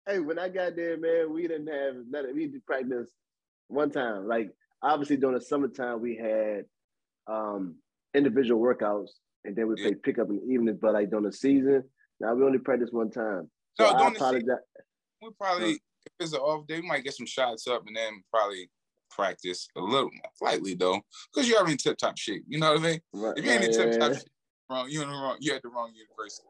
[0.06, 2.34] hey, when I got there, man, we didn't have nothing.
[2.34, 3.10] We did practice
[3.68, 4.26] one time.
[4.26, 4.50] Like
[4.82, 6.64] obviously during the summertime, we had
[7.26, 7.76] um
[8.14, 9.10] individual workouts,
[9.44, 9.88] and then we yeah.
[9.88, 10.78] play pickup in the evening.
[10.80, 11.84] But like during the season,
[12.20, 13.50] now we only practice one time.
[13.74, 14.44] So no, I apologize.
[15.20, 18.22] we probably if it's an off day, we might get some shots up, and then
[18.30, 18.68] probably
[19.14, 21.00] practice a little more slightly though,
[21.32, 22.44] because you're in tip top shape.
[22.48, 23.00] You know what I mean?
[23.12, 24.22] Right, if you're in tip top shape,
[24.70, 26.48] wrong, you're in the wrong, you're at the wrong university.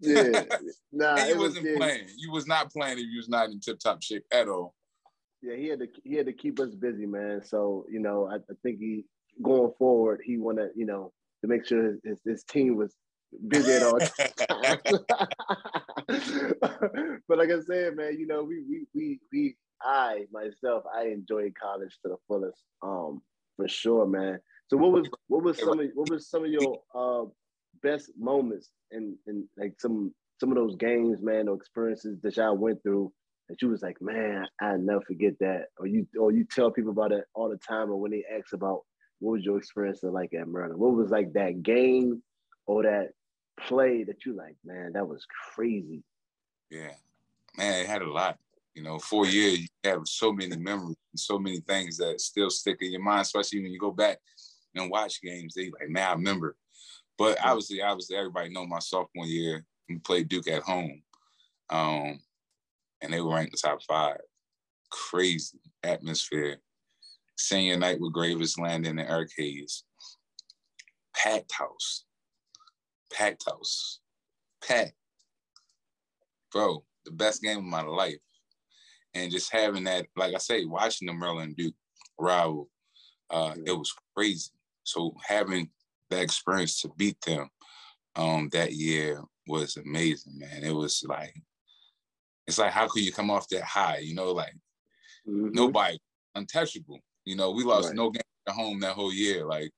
[0.00, 0.44] Yeah,
[0.92, 2.06] nah, and you wasn't was, playing.
[2.16, 4.74] You was not playing if you was not in tip top shape at all.
[5.42, 7.42] Yeah, he had to he had to keep us busy, man.
[7.44, 9.04] So you know, I, I think he
[9.42, 12.94] going forward, he wanted you know to make sure his, his, his team was
[13.48, 15.04] busy at all times.
[17.28, 21.54] but like I said, man, you know, we we we we I myself, I enjoyed
[21.60, 22.62] college to the fullest.
[22.82, 23.22] Um,
[23.56, 24.40] for sure, man.
[24.68, 27.24] So what was what was some of what was some of your uh
[27.82, 32.56] best moments and and like some some of those games, man, or experiences that y'all
[32.56, 33.12] went through
[33.48, 36.90] that you was like, man, I never forget that, or you or you tell people
[36.90, 38.82] about it all the time, or when they ask about
[39.20, 42.22] what was your experience like at Maryland, what was like that game
[42.66, 43.10] or that
[43.58, 46.02] play that you like, man, that was crazy.
[46.70, 46.92] Yeah,
[47.56, 48.38] man, it had a lot.
[48.76, 52.50] You know, four years, you have so many memories and so many things that still
[52.50, 54.18] stick in your mind, especially when you go back
[54.74, 55.54] and watch games.
[55.54, 56.56] They like, man, I remember.
[57.16, 61.02] But obviously, obviously, everybody know my sophomore year, we played Duke at home.
[61.70, 62.20] Um,
[63.00, 64.18] and they were ranked the top five.
[64.90, 66.58] Crazy atmosphere.
[67.38, 69.84] Senior night with Greivis Landon and Eric Hayes.
[71.14, 72.04] Packed house.
[73.10, 74.00] Packed house.
[74.62, 74.92] Packed.
[76.52, 78.18] Bro, the best game of my life
[79.16, 81.74] and just having that, like I say, watching the Maryland Duke
[82.18, 82.68] rival,
[83.30, 84.50] uh, it was crazy.
[84.84, 85.70] So having
[86.10, 87.48] that experience to beat them
[88.14, 90.62] um, that year was amazing, man.
[90.62, 91.34] It was like,
[92.46, 93.98] it's like, how could you come off that high?
[93.98, 94.54] You know, like
[95.26, 95.48] mm-hmm.
[95.52, 95.98] nobody
[96.34, 97.00] untouchable.
[97.24, 97.96] You know, we lost right.
[97.96, 99.46] no game at home that whole year.
[99.46, 99.72] Like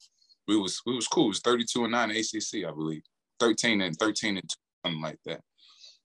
[0.46, 1.26] we was we was cool.
[1.26, 3.02] It was 32 and 9 ACC, I believe.
[3.40, 5.40] 13 and 13 and 2, something like that.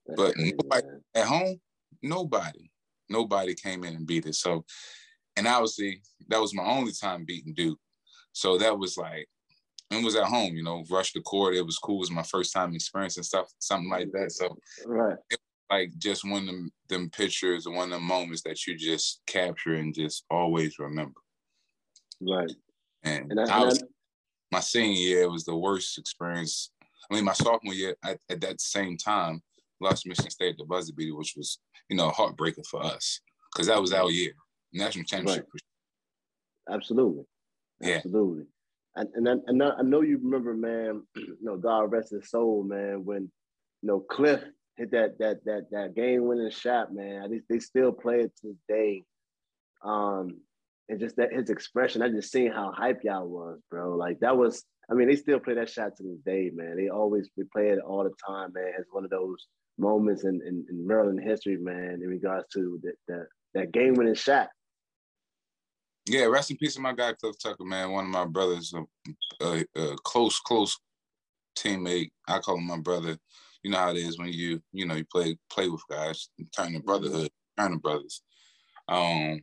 [0.06, 1.60] That's but crazy, nobody, at home,
[2.02, 2.70] nobody
[3.10, 4.36] nobody came in and beat it.
[4.36, 4.66] So,
[5.36, 7.80] and obviously that was my only time beating Duke.
[8.32, 9.28] So that was like,
[9.92, 11.56] it was at home, you know, rush the court.
[11.56, 11.98] It was cool.
[11.98, 14.32] It was my first time experiencing stuff, something like that.
[14.32, 15.18] So right.
[15.70, 19.22] like just one of them, them pictures and one of the moments that you just
[19.28, 21.20] capture and just always remember.
[22.22, 22.52] Right.
[23.04, 23.84] And, and I, I was,
[24.52, 26.72] my senior year was the worst experience.
[27.12, 29.42] I mean, my sophomore year at, at that same time,
[29.82, 33.20] lost Michigan State at the buzzer beater, which was, you know, a heartbreaker for us
[33.52, 34.32] because that was our year,
[34.74, 35.48] national championship.
[35.54, 36.76] Right.
[36.76, 37.26] Absolutely.
[37.82, 37.98] Yeah.
[37.98, 38.46] Absolutely.
[38.96, 41.04] And and I, and I know you remember, man.
[41.16, 43.04] You know, God rest his soul, man.
[43.04, 43.24] When
[43.82, 44.42] you know Cliff
[44.78, 47.30] hit that that that that game winning shot, man.
[47.30, 49.04] They, they still play it to this day.
[49.84, 50.40] Um,
[50.90, 53.96] and just that his expression, I just seen how hype y'all was, bro.
[53.96, 56.78] Like that was, I mean, they still play that shot to this day, man.
[56.78, 58.74] They always they play it all the time, man.
[58.78, 62.96] It's one of those moments in, in, in Maryland history, man, in regards to that
[63.08, 64.50] that, that game winning shot.
[66.06, 67.92] Yeah, rest in peace to my guy Cliff Tucker, man.
[67.92, 70.78] One of my brothers, a, a, a close, close
[71.58, 72.12] teammate.
[72.28, 73.18] I call him my brother.
[73.64, 76.74] You know how it is when you, you know, you play play with guys, turn
[76.74, 78.22] to brotherhood, turn to brothers.
[78.90, 79.40] Um,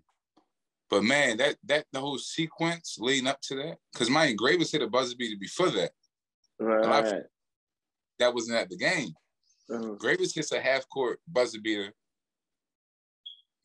[0.90, 4.82] but man, that that the whole sequence leading up to that, because my Greivis hit
[4.82, 5.92] a buzzer beater before that.
[6.58, 7.22] Right.
[8.18, 9.14] that wasn't at the game.
[9.72, 9.94] Uh-huh.
[9.96, 11.92] Greivis hits a half court buzzer beater,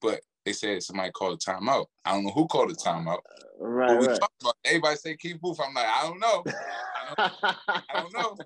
[0.01, 1.85] but they said somebody called a timeout.
[2.03, 3.19] I don't know who called a timeout.
[3.59, 3.99] Right.
[3.99, 4.19] We right.
[4.41, 5.59] about everybody say keep Booth.
[5.59, 6.43] I'm like, I don't know.
[6.45, 8.37] I don't, I don't know.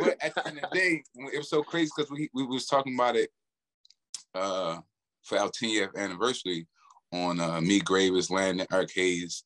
[0.00, 1.02] But at the end of the day,
[1.32, 3.30] it was so crazy because we we was talking about it
[4.34, 4.78] uh,
[5.22, 6.66] for our 10 year anniversary
[7.12, 9.42] on uh, me, Greivis, Landon, Eric Hayes,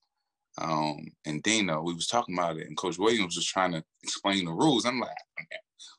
[0.61, 1.83] um, and Dino.
[1.83, 4.85] We was talking about it, and Coach Williams was trying to explain the rules.
[4.85, 5.17] I'm like,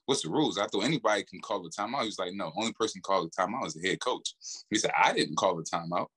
[0.05, 0.57] what's the rules?
[0.57, 2.01] I thought anybody can call the timeout.
[2.01, 4.33] He was like, no, only person called the timeout is the head coach.
[4.69, 6.07] He said, I didn't call the timeout.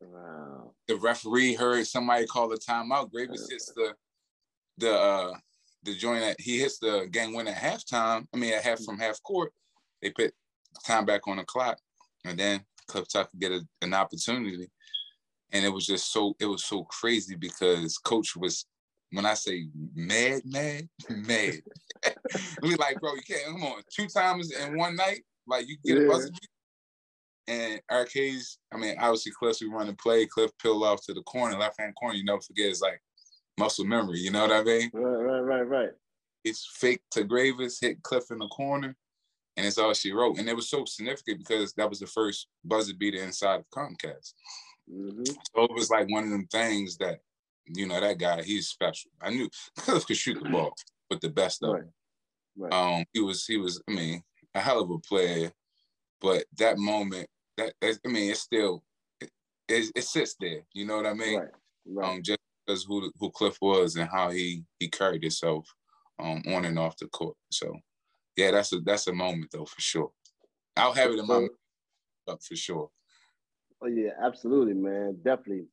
[0.00, 0.72] Wow.
[0.86, 3.10] The referee heard somebody call the timeout.
[3.10, 3.94] Greivis hits the
[4.76, 5.32] the uh
[5.84, 8.26] the joint that he hits the game win at halftime.
[8.32, 9.52] I mean at half from half court.
[10.02, 10.34] They put
[10.86, 11.78] time back on the clock.
[12.24, 14.68] And then Cliff Tucker get a, an opportunity.
[15.52, 18.66] And it was just so it was so crazy because coach was
[19.14, 21.62] when I say mad, mad, mad.
[22.62, 25.22] we like, bro, you can't come on two times in one night.
[25.46, 26.06] Like you get yeah.
[26.06, 26.30] a buzzer
[27.46, 31.14] and Eric Hayes, I mean, obviously Cliff we run the play, Cliff peeled off to
[31.14, 33.00] the corner, left hand corner, you never forget it's like
[33.58, 34.90] muscle memory, you know what I mean?
[34.92, 35.90] Right, right, right, right.
[36.44, 38.96] It's fake to Greivis, hit Cliff in the corner,
[39.56, 40.38] and it's all she wrote.
[40.38, 44.34] And it was so significant because that was the first buzzer beater inside of Comcast.
[44.92, 45.24] Mm-hmm.
[45.24, 47.20] So it was like one of them things that,
[47.66, 49.10] you know, that guy, he's special.
[49.20, 49.48] I knew
[49.78, 50.74] Cliff could shoot the ball,
[51.08, 51.84] but the best of right.
[52.56, 52.72] Right.
[52.72, 54.22] Um, he was, he was, I mean,
[54.54, 55.50] a hell of a player.
[56.20, 58.84] But that moment, that I mean, it's still,
[59.20, 59.30] it,
[59.68, 60.60] it, it sits there.
[60.72, 61.40] You know what I mean?
[61.40, 61.48] Right.
[61.86, 62.08] Right.
[62.08, 65.68] Um, just because who who Cliff was and how he he carried himself
[66.18, 67.36] um, on and off the court.
[67.50, 67.76] So
[68.36, 70.10] yeah, that's a that's a moment though for sure.
[70.76, 71.46] I'll have it in my
[72.28, 72.90] up for sure.
[73.82, 75.66] Oh yeah, absolutely, man, definitely.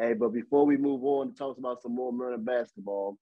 [0.00, 3.18] Hey, but before we move on to talk about some more Maryland basketball,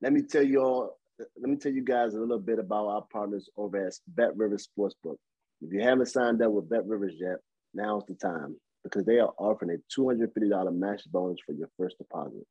[0.00, 3.02] let me tell you all, let me tell you guys a little bit about our
[3.12, 5.16] partners over at Bet Rivers Sportsbook.
[5.60, 7.36] If you haven't signed up with Bet Rivers yet,
[7.74, 12.46] now's the time because they are offering a $250 match bonus for your first deposit.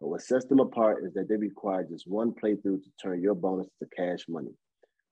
[0.00, 3.34] But what sets them apart is that they require just one playthrough to turn your
[3.34, 4.54] bonus to cash money.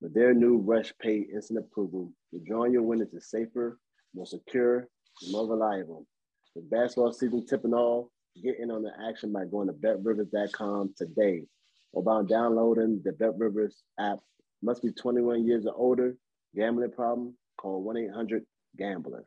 [0.01, 3.79] With their new Rush Pay instant approval, withdrawing your winnings is safer,
[4.15, 4.89] more secure,
[5.23, 6.07] and more reliable.
[6.55, 8.09] With basketball season tipping off,
[8.43, 11.45] get in on the action by going to betrivers.com today
[11.93, 14.19] or by downloading the BetRivers app.
[14.63, 16.17] Must be 21 years or older.
[16.55, 17.35] Gambling problem?
[17.59, 19.25] Call 1-800-GAMBLER.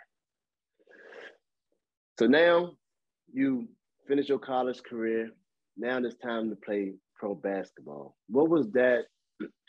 [2.18, 2.72] So now
[3.34, 3.68] you
[4.08, 5.30] finish your college career,
[5.78, 8.16] now it's time to play pro basketball.
[8.30, 9.06] What was that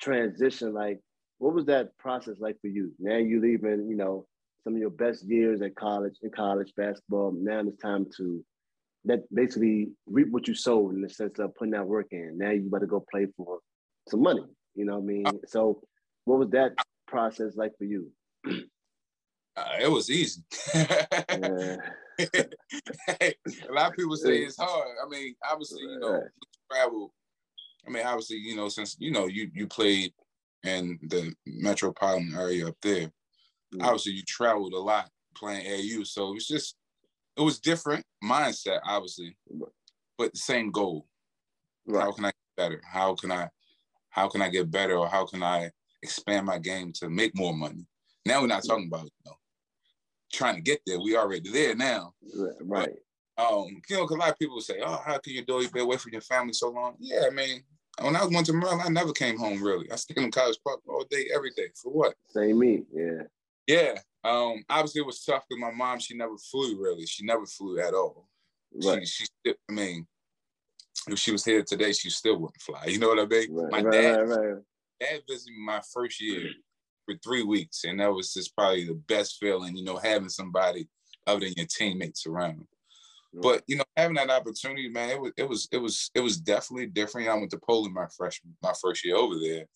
[0.01, 1.01] transition like?
[1.39, 2.93] What was that process like for you?
[2.99, 4.27] Now you leaving, you know,
[4.65, 7.33] some of your best years at college in college basketball.
[7.37, 8.45] Now it's time to
[9.05, 12.37] that basically reap what you sowed in the sense of putting that work in.
[12.37, 13.61] Now you better go play for
[14.09, 14.45] some money.
[14.75, 15.25] You know what I mean?
[15.47, 15.81] So
[16.25, 16.73] what was that
[17.07, 18.11] process like for you?
[19.57, 20.41] Uh, it was easy.
[20.73, 21.77] yeah.
[22.21, 24.87] a lot of people say it's hard.
[25.05, 26.23] I mean, obviously, you know,
[26.71, 27.13] travel.
[27.85, 30.13] I mean, obviously, you know, since you know you you played
[30.63, 33.11] in the metropolitan area up there,
[33.75, 33.83] mm-hmm.
[33.83, 36.05] obviously you traveled a lot playing AU.
[36.05, 36.77] So it's just
[37.37, 39.37] it was different mindset, obviously,
[40.17, 41.07] but the same goal.
[41.87, 42.03] Right.
[42.03, 42.83] How can I get better?
[42.91, 43.49] How can I
[44.11, 45.71] how can I get better or how can I
[46.03, 47.87] expand my game to make more money?
[48.27, 49.37] Now we're not talking about you know
[50.33, 51.01] trying to get there.
[51.01, 52.13] We already there now.
[52.61, 52.91] Right.
[53.37, 55.61] But, um, you know, because a lot of people say, "Oh, how can you do?
[55.63, 57.63] You been away from your family so long." Yeah, I mean,
[58.01, 59.91] when I was went to Maryland, I never came home really.
[59.91, 61.69] I stayed in College Park all day, every day.
[61.81, 62.15] For what?
[62.29, 63.23] Same me, yeah.
[63.69, 63.99] Yeah.
[64.25, 67.07] Um, obviously it was tough because my mom, she never flew really.
[67.07, 68.29] She never flew at all.
[68.85, 69.07] Right.
[69.07, 70.07] She, she I mean,
[71.07, 72.87] if she was here today, she still wouldn't fly.
[72.87, 73.55] You know what I mean?
[73.55, 74.57] Right, my right, dad, right,
[75.01, 76.51] dad visited me my first year
[77.07, 79.77] for three weeks, and that was just probably the best feeling.
[79.77, 80.89] You know, having somebody
[81.27, 82.67] other than your teammates around.
[83.33, 86.39] But you know, having that opportunity, man, it was it was it was it was
[86.39, 87.29] definitely different.
[87.29, 89.67] I went to Poland my freshman my first year over there.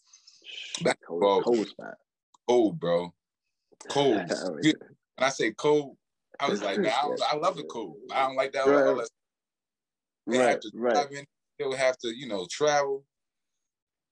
[0.82, 1.74] Basketball, cold, cold.
[2.48, 3.14] Cold, bro.
[3.88, 4.30] Cold.
[4.62, 4.74] when
[5.18, 5.96] I say cold,
[6.40, 7.96] I was like, man, I, I love the cold.
[8.12, 8.66] I don't like that.
[8.66, 9.06] Right.
[10.26, 11.12] They right, have to right.
[11.12, 11.24] In,
[11.58, 13.04] they would have to, you know, travel.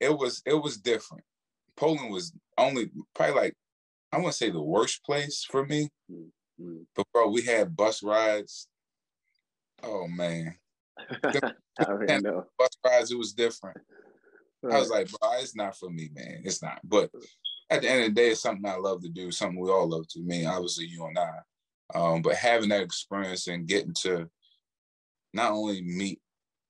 [0.01, 1.25] It was it was different.
[1.77, 3.55] Poland was only probably like
[4.13, 6.83] I wouldn't say the worst place for me, mm-hmm.
[6.97, 8.67] but bro, we had bus rides
[9.83, 10.55] Oh man.
[11.25, 12.45] I already know.
[12.59, 13.79] Bus rides, it was different.
[14.63, 14.77] Right.
[14.77, 16.43] I was like, bro, it's not for me, man.
[16.45, 16.81] It's not.
[16.85, 17.11] But
[17.71, 19.89] at the end of the day, it's something I love to do, something we all
[19.89, 20.21] love to.
[20.21, 21.39] Me, obviously, you and I.
[21.95, 24.29] Um, but having that experience and getting to
[25.33, 26.21] not only meet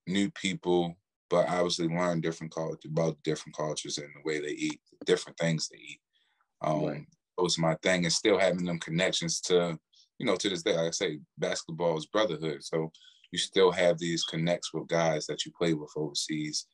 [0.07, 0.97] new people,
[1.29, 5.69] but obviously learn different culture about different cultures and the way they eat, different things
[5.69, 6.01] they eat.
[6.63, 7.07] Um, right.
[7.39, 9.79] was my thing, and still having them connections to
[10.21, 12.63] you know, to this day, like I say, basketball is brotherhood.
[12.63, 12.93] So
[13.33, 16.67] you still have these connects with guys that you play with overseas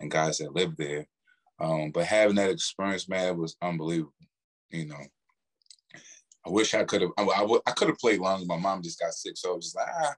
[0.00, 1.06] and guys that live there.
[1.60, 4.14] Um, but having that experience, man, was unbelievable.
[4.70, 4.96] You know,
[6.46, 7.10] I wish I could have.
[7.18, 8.46] I, I, I could have played longer.
[8.46, 10.14] My mom just got sick, so I was just like, ah,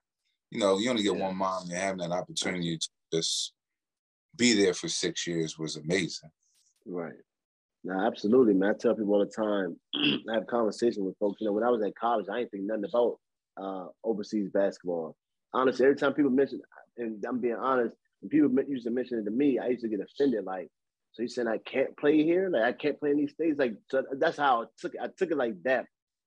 [0.51, 1.23] you know, you only get yeah.
[1.23, 3.55] one mom, and having that opportunity to just
[4.37, 6.31] be there for six years was amazing.
[6.87, 7.15] Right.
[7.85, 8.71] Now, absolutely, man.
[8.71, 9.77] I tell people all the time.
[10.31, 11.41] I have conversations with folks.
[11.41, 13.19] You know, when I was at college, I didn't think nothing about
[13.61, 15.17] uh, overseas basketball.
[15.53, 16.61] Honestly, every time people mention,
[16.97, 19.89] and I'm being honest, when people used to mention it to me, I used to
[19.89, 20.45] get offended.
[20.45, 20.69] Like,
[21.13, 22.49] so you saying I can't play here?
[22.49, 23.59] Like, I can't play in these states?
[23.59, 25.01] Like, so that's how I took it.
[25.03, 25.85] I took it like that.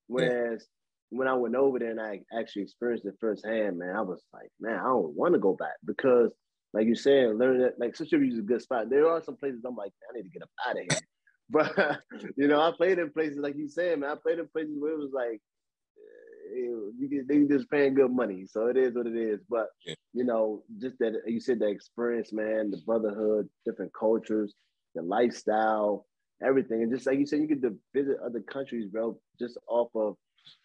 [0.08, 0.68] Whereas
[1.10, 1.18] yeah.
[1.18, 4.52] when I went over there and I actually experienced it firsthand, man, I was like,
[4.60, 6.32] man, I don't want to go back because,
[6.74, 8.90] like you said, learning that, like, Cincinnati is a good spot.
[8.90, 11.02] There are some places I'm like, I need to get up out of here.
[11.48, 12.00] But
[12.38, 14.10] you know, I played in places like you said, man.
[14.10, 15.40] I played in places where it was like
[16.00, 19.42] eh, you get they just paying good money, so it is what it is.
[19.48, 19.94] But yeah.
[20.12, 24.56] you know, just that you said the experience, man, the brotherhood, different cultures,
[24.96, 26.06] the lifestyle,
[26.44, 29.90] everything, and just like you said, you get to visit other countries, bro, just off
[29.96, 30.16] of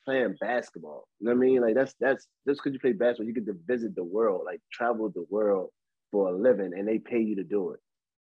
[0.04, 1.08] playing basketball.
[1.18, 1.60] You know what I mean?
[1.60, 4.60] Like that's that's just because you play basketball, you get to visit the world, like
[4.72, 5.70] travel the world
[6.10, 7.80] for a living, and they pay you to do it.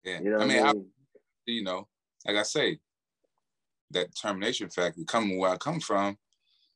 [0.04, 0.86] Yeah, you know I mean, I mean?
[0.86, 1.88] I, you know,
[2.26, 2.80] like I say,
[3.92, 6.18] that determination factor coming where I come from,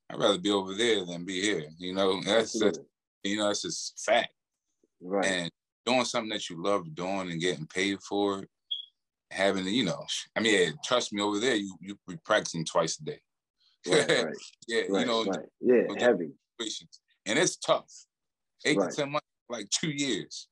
[0.10, 1.68] I'd rather be over there than be here.
[1.78, 2.82] You know, that's just,
[3.24, 4.30] you know, that's just fact.
[5.02, 5.26] Right.
[5.26, 5.52] And
[5.86, 8.50] doing something that you love doing and getting paid for it,
[9.32, 13.04] having, you know, I mean, trust me, over there, you you be practicing twice a
[13.04, 13.20] day.
[13.88, 14.36] Right, right.
[14.68, 15.46] yeah, right, you know, right.
[15.62, 16.32] yeah, heavy.
[17.26, 17.92] And it's tough.
[18.66, 20.48] Eight to ten months, like two years.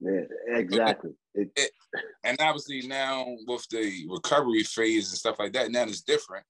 [0.00, 1.10] Yeah, exactly.
[1.34, 1.70] It, it,
[2.24, 6.44] and obviously now with the recovery phase and stuff like that, now it's different.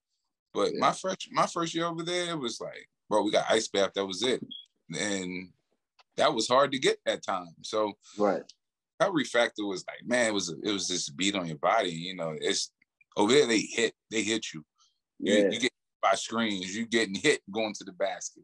[0.53, 0.79] But yeah.
[0.79, 3.91] my first my first year over there, it was like, bro, we got ice bath.
[3.95, 4.43] That was it,
[4.99, 5.49] and
[6.17, 7.53] that was hard to get that time.
[7.61, 8.43] So right,
[8.99, 11.91] recovery factor was like, man, it was it was this beat on your body.
[11.91, 12.71] You know, it's
[13.17, 13.47] over there.
[13.47, 14.63] They hit they hit you.
[15.19, 15.49] You, yeah.
[15.49, 16.75] you get by screens.
[16.75, 18.43] You getting hit going to the basket.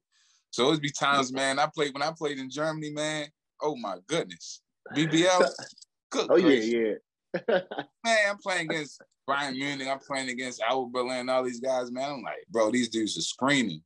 [0.51, 1.59] So it'd be times, man.
[1.59, 3.27] I played when I played in Germany, man.
[3.61, 4.61] Oh my goodness.
[4.95, 5.49] BBL.
[6.11, 6.71] Good oh gracious.
[6.71, 7.59] yeah, yeah.
[8.05, 9.87] man, I'm playing against Bayern Munich.
[9.87, 11.29] I'm playing against Alba Berlin.
[11.29, 12.09] All these guys, man.
[12.09, 13.81] I'm like, bro, these dudes are screaming.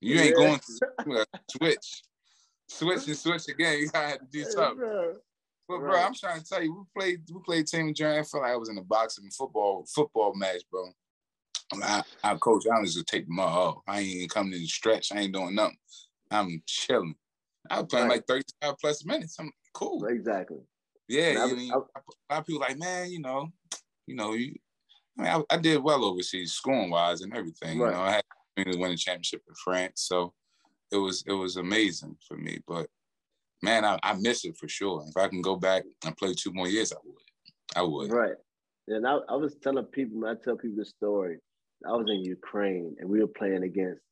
[0.00, 2.02] You ain't going to switch,
[2.68, 3.78] switch and switch again.
[3.78, 5.14] You gotta have to do something.
[5.70, 6.04] But bro, right.
[6.04, 8.18] I'm trying to tell you, we played we played team journey.
[8.18, 10.88] I felt like I was in a boxing football football match, bro.
[11.80, 13.84] I, I coach, I was just take my all.
[13.86, 15.12] I ain't even coming in the stretch.
[15.12, 15.78] I ain't doing nothing.
[16.28, 17.14] I'm chilling.
[17.70, 18.16] I was playing right.
[18.16, 19.36] like 35 plus minutes.
[19.38, 20.04] I'm cool.
[20.06, 20.58] Exactly.
[21.08, 21.88] Yeah, I, mean, a lot
[22.30, 23.48] of people like, man, you know,
[24.08, 24.56] you know, you,
[25.18, 27.78] I mean, I, I did well overseas, scoring wise and everything.
[27.78, 27.90] Right.
[27.90, 30.32] You know, I had to win a championship in France, so
[30.90, 32.58] it was it was amazing for me.
[32.66, 32.88] But
[33.62, 35.04] man, I, I miss it for sure.
[35.08, 37.16] If I can go back and play two more years, I would.
[37.76, 38.12] I would.
[38.12, 38.36] Right.
[38.88, 41.38] And I, I was telling people, I tell people the story.
[41.86, 44.02] I was in Ukraine and we were playing against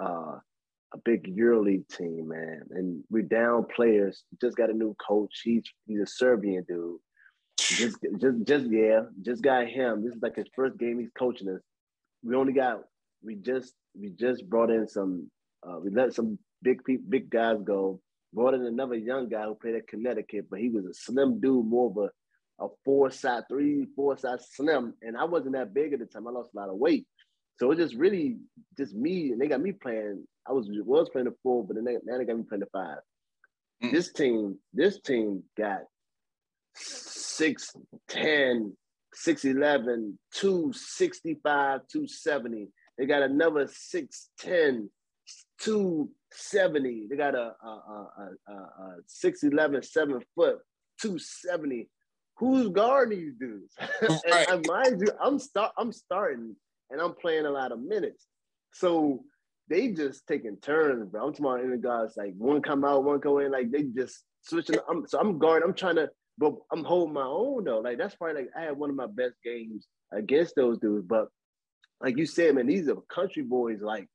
[0.00, 0.38] uh,
[0.94, 4.24] a big EuroLeague team, man, and we're down players.
[4.40, 5.40] Just got a new coach.
[5.44, 6.98] He's he's a Serbian dude.
[7.58, 10.04] Just just just yeah, just got him.
[10.04, 11.60] This is like his first game he's coaching us.
[12.22, 12.80] We only got
[13.22, 15.30] we just we just brought in some
[15.66, 18.00] uh, we let some big big guys go.
[18.32, 21.66] Brought in another young guy who played at Connecticut, but he was a slim dude,
[21.66, 22.10] more of a
[22.60, 26.26] a four side three, four side slim, and I wasn't that big at the time.
[26.26, 27.06] I lost a lot of weight,
[27.58, 28.38] so it just really
[28.76, 30.26] just me, and they got me playing.
[30.46, 32.66] I was was playing the four, but then they, now they got me playing the
[32.72, 32.98] five.
[33.82, 33.92] Mm.
[33.92, 35.82] This team, this team got
[36.76, 38.72] 6'10,
[39.14, 42.68] 6'11, 265, 270.
[42.96, 44.88] They got another 6'10,
[45.60, 47.06] 270.
[47.10, 50.58] They got a, a, a, a, a 6'11, 7 foot,
[51.00, 51.88] 270.
[52.36, 53.74] Who's guarding these dudes?
[54.30, 54.48] Right.
[54.48, 56.54] and, mind you, I'm start I'm starting
[56.90, 58.26] and I'm playing a lot of minutes.
[58.72, 59.24] So
[59.68, 61.26] they just taking turns, bro.
[61.26, 64.22] I'm talking about the guys like one come out, one go in, like they just
[64.42, 64.76] switching.
[64.88, 67.80] I'm, so I'm guarding, I'm trying to, but I'm holding my own though.
[67.80, 71.06] Like that's probably like I had one of my best games against those dudes.
[71.06, 71.28] But
[72.00, 74.08] like you said, man, these are country boys, like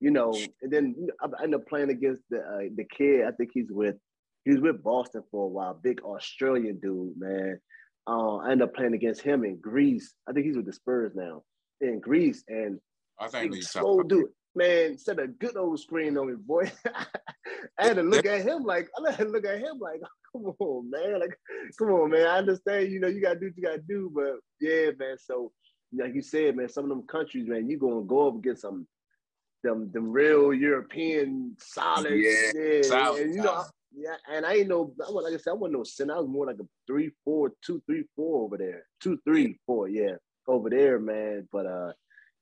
[0.00, 0.34] you know.
[0.62, 3.26] And then I end up playing against the uh, the kid.
[3.26, 3.96] I think he's with
[4.44, 5.74] he's with Boston for a while.
[5.74, 7.60] Big Australian dude, man.
[8.06, 10.14] Uh, I end up playing against him in Greece.
[10.28, 11.42] I think he's with the Spurs now
[11.80, 12.80] in Greece, and
[13.18, 16.70] I think he's slow dude man, set a good old screen on me, boy.
[17.78, 20.00] I had to look at him like, I had to look at him like,
[20.32, 21.20] come on, man.
[21.20, 21.36] Like,
[21.78, 22.26] come on, man.
[22.26, 25.16] I understand, you know, you gotta do what you gotta do, but yeah, man.
[25.18, 25.52] So,
[25.92, 28.86] like you said, man, some of them countries, man, you gonna go up against some
[29.62, 34.68] them them real European solid, yeah, yeah solid, and you know, yeah, and I ain't
[34.68, 36.10] know, like I said, I wasn't no sin.
[36.10, 39.88] I was more like a three, four, two, three, four over there, two, three, four,
[39.88, 40.14] yeah,
[40.46, 41.48] over there, man.
[41.52, 41.92] But uh,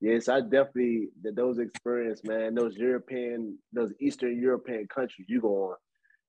[0.00, 2.54] Yes, I definitely those experience, man.
[2.54, 5.76] Those European, those Eastern European countries, you go on.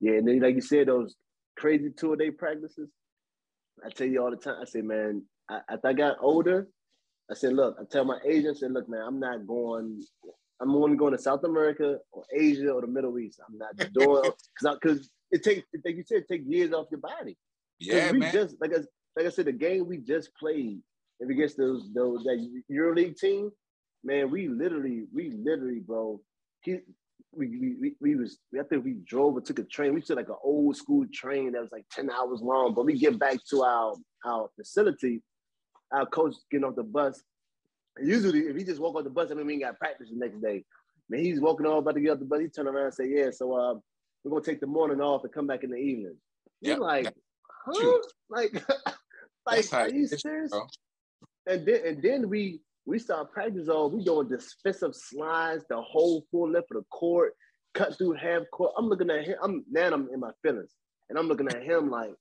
[0.00, 1.14] Yeah, and then like you said, those
[1.56, 2.88] crazy two day practices.
[3.84, 4.56] I tell you all the time.
[4.60, 6.66] I say, man, I, as I got older,
[7.30, 10.02] I said, look, I tell my agent, I said, look, man, I'm not going.
[10.60, 13.40] I'm only going to South America or Asia or the Middle East.
[13.46, 14.30] I'm not doing
[14.62, 17.36] because it takes, like you said, it takes years off your body.
[17.78, 18.32] Yeah, we man.
[18.32, 18.80] Just like I,
[19.16, 20.80] like I said, the game we just played
[21.20, 23.50] if against those those that EuroLeague team,
[24.02, 26.20] man, we literally, we literally, bro,
[26.62, 26.78] he,
[27.32, 29.94] we, we, we was, I think we drove or took a train.
[29.94, 32.98] We took like an old school train that was like 10 hours long, but we
[32.98, 33.94] get back to our,
[34.24, 35.22] our facility,
[35.92, 37.22] our coach getting off the bus.
[38.02, 40.16] Usually, if he just walk off the bus, I mean, we ain't got practice the
[40.16, 40.64] next day.
[41.08, 42.40] Man, he's walking off about to get off the bus.
[42.40, 43.74] He turn around and say, yeah, so uh,
[44.22, 46.16] we're going to take the morning off and come back in the evening.
[46.60, 46.80] You're yep.
[46.80, 47.14] like,
[47.66, 47.98] huh?
[48.28, 48.52] Like,
[49.46, 50.52] like, are you serious?
[51.46, 53.90] And then, and then we we start practice all.
[53.90, 57.34] we doing defensive slides, the whole full length of the court,
[57.74, 58.72] cut through half court.
[58.76, 59.36] I'm looking at him.
[59.42, 60.74] I'm now I'm in my feelings,
[61.08, 62.14] and I'm looking at him like,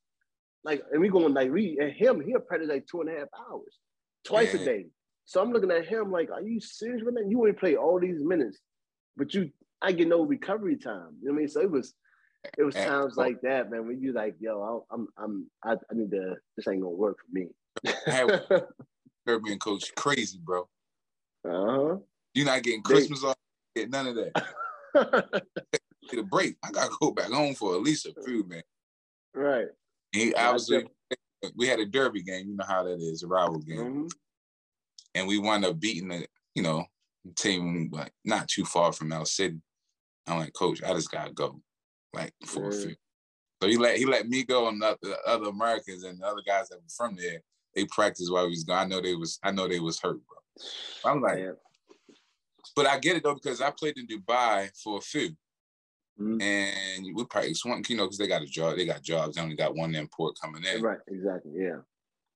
[0.63, 2.21] like, and we going like we and him.
[2.21, 3.79] He'll practice like two and a half hours,
[4.23, 4.87] twice a day.
[5.29, 7.29] So I'm looking at him like, are you serious with that?
[7.29, 8.57] You ain't play all these minutes,
[9.15, 11.17] but you, I get no recovery time.
[11.21, 11.47] You know what I mean?
[11.47, 11.93] So it was,
[12.57, 13.85] it was times like that, man.
[13.85, 16.33] When you like, yo, I'm, I'm, I, I need to.
[16.57, 17.49] This ain't gonna work for me.
[19.27, 20.67] Serbian coach crazy, bro.
[21.47, 21.97] Uh-huh.
[22.33, 23.35] You're not getting Christmas off,
[23.75, 25.43] get none of that.
[26.09, 26.55] Get a break.
[26.63, 28.63] I gotta go back home for at least a few, man.
[29.35, 29.67] Right.
[30.11, 30.87] He obviously
[31.55, 33.77] we had a derby game, you know how that is, a rival game.
[33.77, 34.07] Mm-hmm.
[35.15, 36.85] And we wound up beating the, you know,
[37.35, 39.59] team like not too far from El city.
[40.27, 41.61] I'm like, coach, I just gotta go.
[42.13, 42.77] Like for yeah.
[42.77, 42.95] a few.
[43.61, 46.69] So he let he let me go and the other Americans and the other guys
[46.69, 47.41] that were from there
[47.75, 48.85] they practiced while we was gone.
[48.85, 51.11] I know they was I know they was hurt, bro.
[51.11, 51.51] I'm like, yeah.
[52.75, 55.29] but I get it though because I played in Dubai for a few.
[56.19, 56.41] Mm-hmm.
[56.41, 59.35] And we practice one, you know, because they got a job, they got jobs.
[59.35, 60.81] They only got one import coming in.
[60.81, 61.53] Right, exactly.
[61.55, 61.77] Yeah.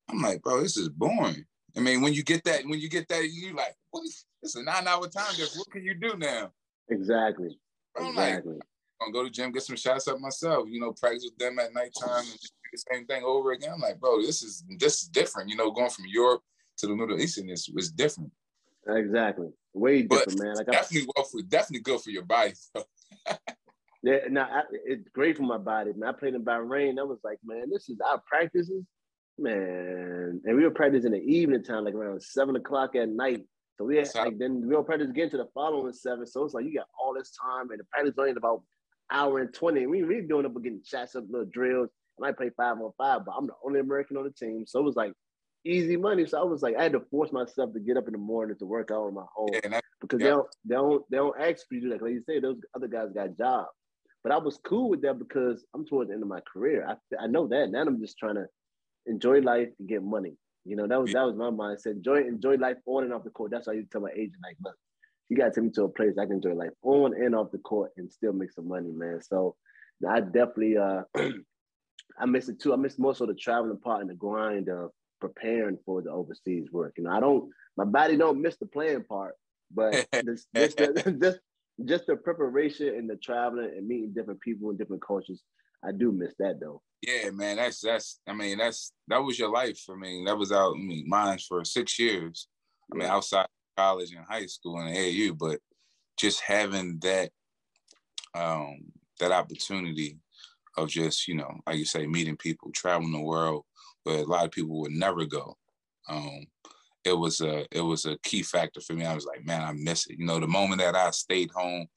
[0.10, 1.46] I'm like, bro, this is boring.
[1.76, 4.56] I mean, when you get that, when you get that, you like, what is it's
[4.56, 5.58] a nine hour time difference.
[5.58, 6.52] What can you do now?
[6.90, 7.58] Exactly.
[7.98, 8.54] I'm exactly.
[8.54, 8.64] like,
[9.02, 11.60] I'm gonna go to gym, get some shots up myself, you know, practice with them
[11.60, 12.40] at nighttime and
[12.74, 13.72] the same thing over again.
[13.74, 15.50] I'm like, bro, this is this is different.
[15.50, 16.42] You know, going from Europe
[16.78, 18.32] to the Middle East and is was different.
[18.88, 20.56] Exactly, way different, but man.
[20.56, 22.54] Like definitely well for definitely good for your body.
[24.04, 25.94] yeah, now I, it's great for my body.
[25.96, 27.00] Man, I played in Bahrain.
[27.00, 28.84] I was like, man, this is our practices,
[29.38, 30.42] man.
[30.46, 33.44] And we were practicing in the evening time, like around seven o'clock at night.
[33.78, 36.26] So we had, like then we were practice again to the following seven.
[36.28, 38.62] So it's like you got all this time, and the practice only about
[39.12, 39.88] hour and twenty.
[39.88, 41.90] We really doing up getting shots up little drills.
[42.18, 44.66] And I play five on five, but I'm the only American on the team.
[44.68, 45.14] So it was like
[45.66, 46.26] easy money.
[46.28, 48.56] So I was like, I had to force myself to get up in the morning
[48.60, 50.26] to work out on my own yeah, because yeah.
[50.26, 52.88] they don't they don't they don't ask for you like like you say those other
[52.88, 53.70] guys got jobs.
[54.24, 56.88] But I was cool with that because I'm towards the end of my career.
[56.88, 57.82] I I know that now.
[57.82, 58.46] I'm just trying to
[59.06, 60.34] enjoy life and get money.
[60.66, 61.98] You know that was that was my mindset.
[61.98, 63.52] Enjoy enjoy life on and off the court.
[63.52, 64.76] That's why you tell my agent like, look,
[65.30, 67.52] you got to take me to a place I can enjoy life on and off
[67.52, 69.22] the court and still make some money, man.
[69.22, 69.56] So
[70.08, 71.04] I definitely uh
[72.20, 72.74] I miss it too.
[72.74, 76.68] I miss more so the traveling part and the grind of preparing for the overseas
[76.72, 76.94] work.
[76.98, 79.36] You know, I don't my body don't miss the playing part,
[79.74, 81.40] but this, just, the, just
[81.86, 85.42] just the preparation and the traveling and meeting different people and different cultures.
[85.86, 86.82] I do miss that though.
[87.02, 88.20] Yeah, man, that's that's.
[88.28, 89.84] I mean, that's that was your life.
[89.90, 90.76] I mean, that was out.
[90.76, 92.48] I mean, mine for six years.
[92.92, 95.60] I mean, outside college and high school and AU, but
[96.18, 97.32] just having that
[98.36, 98.80] um
[99.20, 100.18] that opportunity
[100.78, 103.66] of just you know, like you say, meeting people, traveling the world
[104.04, 105.58] where a lot of people would never go.
[106.10, 106.46] Um,
[107.04, 109.06] it was a it was a key factor for me.
[109.06, 110.20] I was like, man, I miss it.
[110.20, 111.88] You know, the moment that I stayed home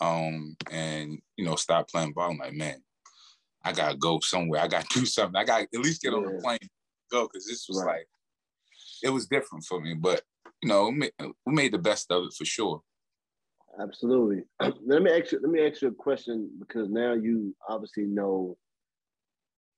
[0.00, 2.80] um and you know stopped playing ball, I'm like, man,
[3.64, 4.60] I gotta go somewhere.
[4.60, 5.36] I gotta do something.
[5.36, 6.58] I gotta at least get on the plane,
[7.10, 7.96] go because this was right.
[7.98, 8.06] like
[9.02, 9.94] it was different for me.
[9.94, 10.22] But
[10.62, 10.92] you know,
[11.46, 12.80] we made the best of it for sure.
[13.80, 14.44] Absolutely.
[14.86, 15.40] Let me ask you.
[15.40, 18.56] Let me ask you a question because now you obviously know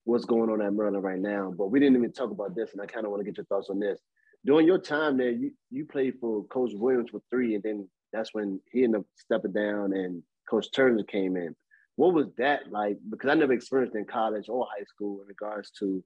[0.05, 1.53] what's going on at Maryland right now.
[1.57, 3.47] But we didn't even talk about this, and I kind of want to get your
[3.47, 4.01] thoughts on this.
[4.45, 8.33] During your time there, you you played for Coach Williams for three, and then that's
[8.33, 11.55] when he ended up stepping down, and Coach Turgeon came in.
[11.97, 12.99] What was that like?
[13.11, 16.05] Because I never experienced in college or high school in regards to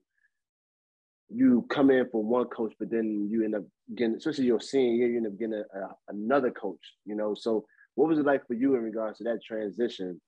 [1.29, 3.63] you come in for one coach, but then you end up
[3.95, 6.81] getting, especially your senior year, you end up getting a, a, another coach.
[7.05, 7.65] You know, so
[7.95, 10.19] what was it like for you in regards to that transition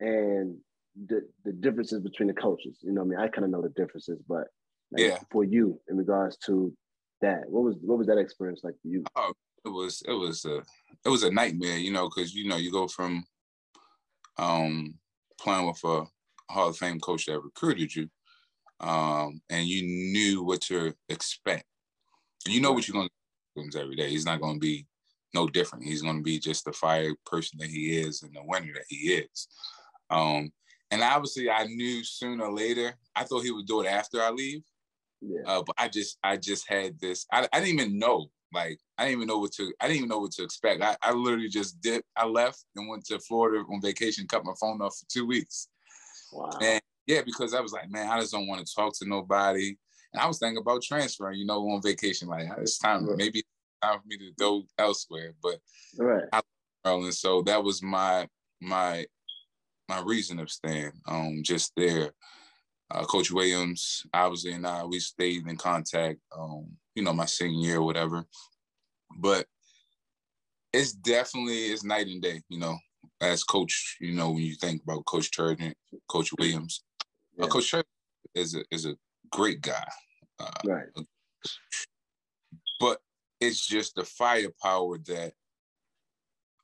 [0.00, 0.56] and
[1.06, 2.78] the the differences between the coaches?
[2.82, 4.48] You know, I mean, I kind of know the differences, but
[4.92, 6.72] like yeah, for you in regards to
[7.20, 9.04] that, what was what was that experience like for you?
[9.16, 9.32] Oh,
[9.64, 10.62] it was it was a
[11.04, 13.24] it was a nightmare, you know, because you know you go from
[14.38, 14.94] um
[15.40, 16.04] playing with a
[16.50, 18.08] Hall of Fame coach that recruited you
[18.80, 21.64] um, and you knew what to expect.
[22.46, 24.08] You know what you're going to do every day.
[24.08, 24.86] He's not going to be
[25.34, 25.84] no different.
[25.84, 28.84] He's going to be just the fire person that he is and the winner that
[28.88, 29.48] he is.
[30.10, 30.50] Um,
[30.90, 32.94] and obviously, I knew sooner or later.
[33.14, 34.62] I thought he would do it after I leave.
[35.20, 35.40] Yeah.
[35.44, 37.26] Uh, but I just, I just had this.
[37.32, 38.30] I, I didn't even know.
[38.52, 39.72] Like, I didn't even know what to.
[39.80, 40.82] I didn't even know what to expect.
[40.82, 42.02] I, I literally just did.
[42.16, 44.26] I left and went to Florida on vacation.
[44.26, 45.68] Cut my phone off for two weeks.
[46.32, 46.50] Wow.
[46.62, 49.76] And yeah, because I was like, man, I just don't want to talk to nobody.
[50.12, 52.28] And I was thinking about transferring, you know, on vacation.
[52.28, 53.16] Like it's time, right.
[53.16, 53.42] maybe
[53.82, 55.34] time for me to go elsewhere.
[55.42, 55.58] But
[55.98, 56.24] right.
[56.32, 56.40] I
[56.84, 58.28] Maryland, so that was my
[58.60, 59.06] my
[59.88, 60.92] my reason of staying.
[61.06, 62.12] Um, just there.
[62.90, 66.20] Uh, Coach Williams, obviously, and I we stayed in contact.
[66.36, 68.24] Um, you know, my senior year, or whatever.
[69.18, 69.46] But
[70.72, 72.40] it's definitely it's night and day.
[72.48, 72.76] You know,
[73.20, 75.74] as coach, you know, when you think about Coach Turgeon,
[76.08, 76.82] Coach Williams,
[77.36, 77.44] yeah.
[77.44, 77.84] uh, Coach Turgeon
[78.34, 78.96] is a is a
[79.30, 79.86] great guy.
[80.40, 80.86] Uh, right.
[82.80, 82.98] But
[83.40, 85.32] it's just the firepower that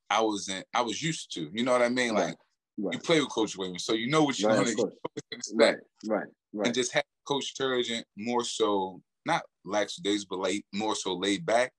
[0.09, 0.63] I was in.
[0.73, 1.51] I was used to.
[1.53, 2.15] You know what I mean?
[2.15, 2.37] Like
[2.79, 2.95] right.
[2.95, 4.93] you play with Coach Williams, so you know what you're right, going to
[5.33, 5.55] expect.
[5.55, 5.77] Right.
[6.07, 6.27] Right.
[6.53, 6.67] Right.
[6.67, 11.45] And just have Coach Turgeon more so not lax days, but late more so laid
[11.47, 11.73] back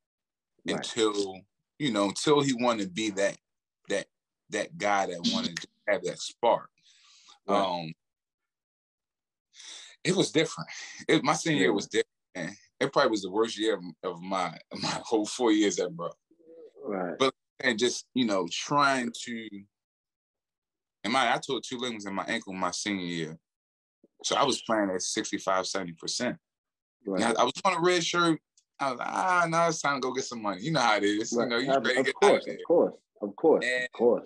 [0.67, 0.77] right.
[0.77, 1.39] until
[1.79, 3.37] you know until he wanted to be that
[3.89, 4.07] that
[4.49, 6.69] that guy that wanted to have that spark.
[7.47, 7.57] Right.
[7.57, 7.93] Um,
[10.03, 10.69] it was different.
[11.07, 12.07] It, my senior year was different.
[12.35, 12.55] Man.
[12.79, 16.09] It probably was the worst year of, of my my whole four years at Bro.
[16.83, 17.15] Right.
[17.17, 19.49] But and just you know trying to.
[21.05, 23.37] And my I tore two ligaments in my ankle in my senior year,
[24.23, 26.37] so I was playing at 65, 70 percent.
[27.05, 27.23] Right.
[27.23, 28.39] I, I, was on a red shirt.
[28.79, 30.63] I was like, ah, now it's time to go get some money.
[30.63, 31.31] You know how it is.
[31.31, 31.43] Right.
[31.43, 34.25] You know, you ready of, to get course, Of course, of course, and, of course.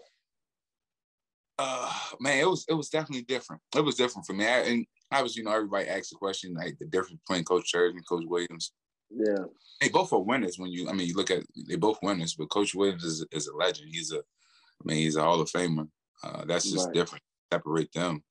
[1.58, 3.62] Uh, man, it was it was definitely different.
[3.76, 4.46] It was different for me.
[4.46, 7.98] I, and obviously, you know, everybody asks the question like the difference between Coach Turgeon
[7.98, 8.72] and Coach Williams.
[9.10, 9.44] Yeah,
[9.82, 10.58] they both are winners.
[10.58, 13.48] When you, I mean, you look at they both winners, but Coach Williams is, is
[13.48, 13.90] a legend.
[13.92, 15.90] He's a, I mean, he's a Hall of Famer.
[16.24, 16.94] Uh, that's just right.
[16.94, 17.24] different.
[17.52, 18.24] Separate them.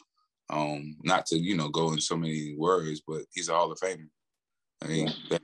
[0.50, 3.78] Um, not to you know go in so many words, but he's a Hall of
[3.78, 4.08] Famer.
[4.82, 5.42] I mean, that,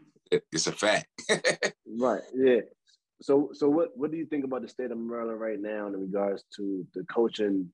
[0.53, 1.07] it's a fact.
[1.99, 2.23] right.
[2.35, 2.61] Yeah.
[3.23, 5.95] So, so what what do you think about the state of Maryland right now in
[5.95, 7.71] regards to the coaching,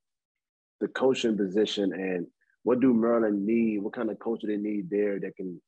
[0.80, 2.26] the coaching position, and
[2.62, 3.78] what do Maryland need?
[3.78, 5.60] What kind of coach do they need there that can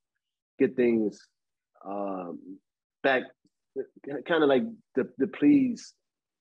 [0.59, 1.19] get things
[1.85, 2.59] um,
[3.01, 3.23] back,
[4.27, 4.63] kind of like
[4.95, 5.93] the the please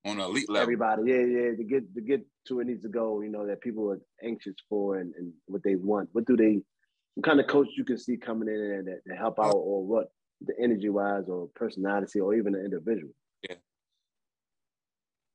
[0.05, 0.63] on an elite level.
[0.63, 3.21] Everybody, yeah, yeah, to get to get to where it needs to go.
[3.21, 6.09] You know that people are anxious for and, and what they want.
[6.13, 6.61] What do they?
[7.15, 10.13] What kind of coach you can see coming in that, that help out, or what
[10.41, 13.13] the energy wise, or personality, or even the individual?
[13.49, 13.57] Yeah.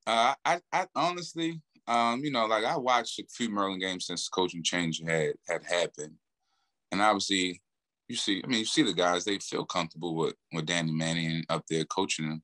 [0.06, 4.28] Uh, I, I honestly, um, you know, like I watched a few Maryland games since
[4.28, 6.16] coaching change had had happened,
[6.92, 7.62] and obviously,
[8.08, 11.46] you see, I mean, you see the guys; they feel comfortable with with Danny Manning
[11.50, 12.44] up there coaching them.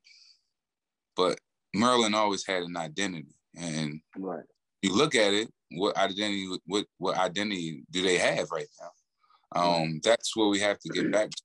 [1.16, 1.40] But
[1.74, 4.46] Maryland always had an identity, and right.
[4.82, 9.62] you look at it what identity what what identity do they have right now?
[9.62, 11.42] Um, that's what we have to get back to.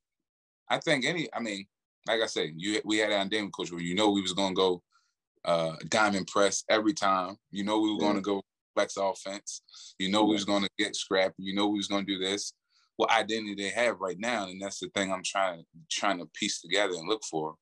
[0.70, 1.66] I think any, I mean,
[2.06, 4.54] like I said, you we had an identity coach where you know we was gonna
[4.54, 4.82] go
[5.44, 7.36] uh diamond press every time.
[7.50, 8.42] You know we were gonna go
[8.74, 9.62] flex offense.
[9.98, 11.42] You know we was gonna get scrappy.
[11.42, 12.52] You know we was gonna do this.
[12.96, 16.26] What identity they have right now, and that's the thing I'm trying to trying to
[16.34, 17.54] piece together and look for.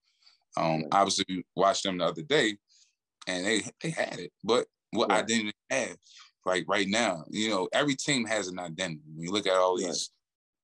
[0.57, 2.57] Um, obviously, watched them the other day,
[3.27, 5.23] and they they had it, but what right.
[5.23, 5.97] identity have
[6.45, 7.25] right right now?
[7.29, 9.03] You know, every team has an identity.
[9.15, 10.11] When you look at all these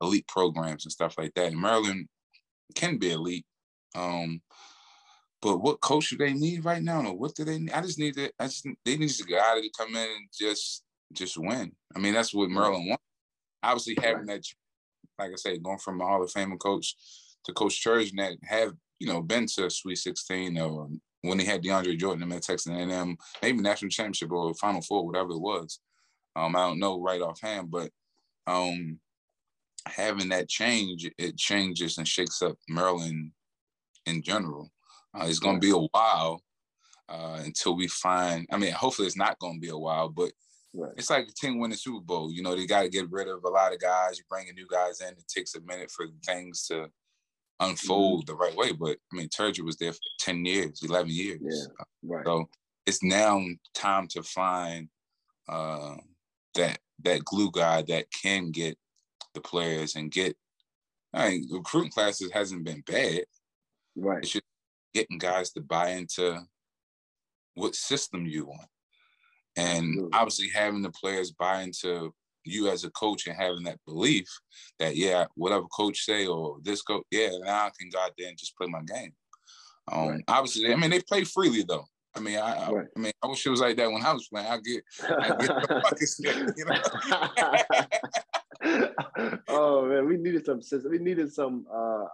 [0.00, 0.08] right.
[0.08, 2.08] elite programs and stuff like that, and Maryland
[2.74, 3.46] can be elite.
[3.94, 4.40] Um,
[5.42, 7.04] but what coach do they need right now?
[7.04, 7.72] Or what do they need?
[7.72, 8.30] I just need to.
[8.38, 11.72] I just they need a guy to come in and just just win.
[11.94, 13.02] I mean, that's what Maryland wants.
[13.62, 14.44] Obviously, having that,
[15.18, 16.94] like I said, going from a Hall of Fame coach
[17.44, 18.72] to Coach Turgeon that have
[19.02, 20.88] you know been to Sweet 16 or
[21.22, 25.30] when they had DeAndre Jordan at Texas A&M, maybe national championship or Final Four, whatever
[25.32, 25.80] it was.
[26.36, 27.90] Um, I don't know right offhand, but
[28.46, 28.98] um,
[29.86, 33.32] having that change, it changes and shakes up Maryland
[34.06, 34.70] in general.
[35.14, 36.42] Uh, it's going to be a while
[37.08, 38.46] uh, until we find.
[38.52, 40.32] I mean, hopefully it's not going to be a while, but
[40.74, 40.92] right.
[40.96, 42.32] it's like a team winning Super Bowl.
[42.32, 44.18] You know, they got to get rid of a lot of guys.
[44.18, 45.08] You bring new guys in.
[45.08, 46.88] It takes a minute for things to
[47.62, 48.32] unfold mm-hmm.
[48.32, 48.72] the right way.
[48.72, 51.40] But I mean, Turgeon was there for ten years, eleven years.
[51.42, 51.84] Yeah,
[52.16, 52.24] right.
[52.24, 52.48] So
[52.86, 53.40] it's now
[53.74, 54.88] time to find
[55.48, 55.96] uh,
[56.54, 58.76] that that glue guy that can get
[59.34, 60.36] the players and get.
[61.14, 63.24] I mean, recruiting classes hasn't been bad.
[63.96, 64.22] Right.
[64.22, 64.44] It's just
[64.94, 66.40] getting guys to buy into
[67.54, 68.68] what system you want.
[69.56, 70.10] And Absolutely.
[70.14, 72.14] obviously having the players buy into
[72.44, 74.28] you as a coach and having that belief
[74.78, 78.28] that yeah, whatever coach say or this coach, yeah, now I can go out there
[78.28, 79.12] and just play my game.
[79.90, 80.24] Um, right.
[80.28, 81.84] obviously, I mean they play freely though.
[82.14, 82.86] I mean, I, right.
[82.94, 84.46] I, mean, I wish it was like that when I was playing.
[84.46, 85.48] I get, I get
[86.18, 86.64] the you
[88.66, 88.88] know.
[89.48, 92.06] oh man, we needed some We needed some uh, uh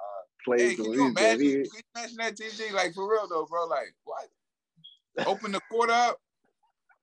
[0.45, 0.70] plays.
[0.70, 1.64] Hey, can you imagine, can you
[1.97, 2.72] imagine that TJ?
[2.72, 3.66] Like for real though, bro.
[3.66, 4.29] Like what?
[5.26, 6.18] Open the court up.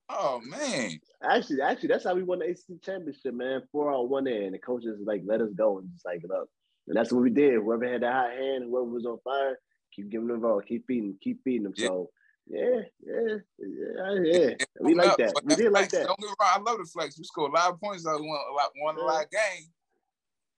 [0.09, 0.99] Oh man.
[1.23, 3.63] Actually, actually, that's how we won the ACC championship, man.
[3.71, 4.53] Four out one end.
[4.53, 6.49] The coaches like let us go and just like look.
[6.87, 7.55] And that's what we did.
[7.55, 9.57] Whoever had the hot hand, whoever was on fire,
[9.91, 11.73] keep giving them ball, keep feeding, keep feeding them.
[11.75, 11.87] Yeah.
[11.87, 12.09] So
[12.47, 14.53] yeah, yeah, yeah, yeah.
[14.79, 15.33] We like up, that.
[15.43, 16.05] We did like that.
[16.05, 16.49] Don't get wrong.
[16.53, 17.17] I love the flex.
[17.17, 19.03] We scored a lot of points out of one, one, one yeah.
[19.03, 19.65] lot game.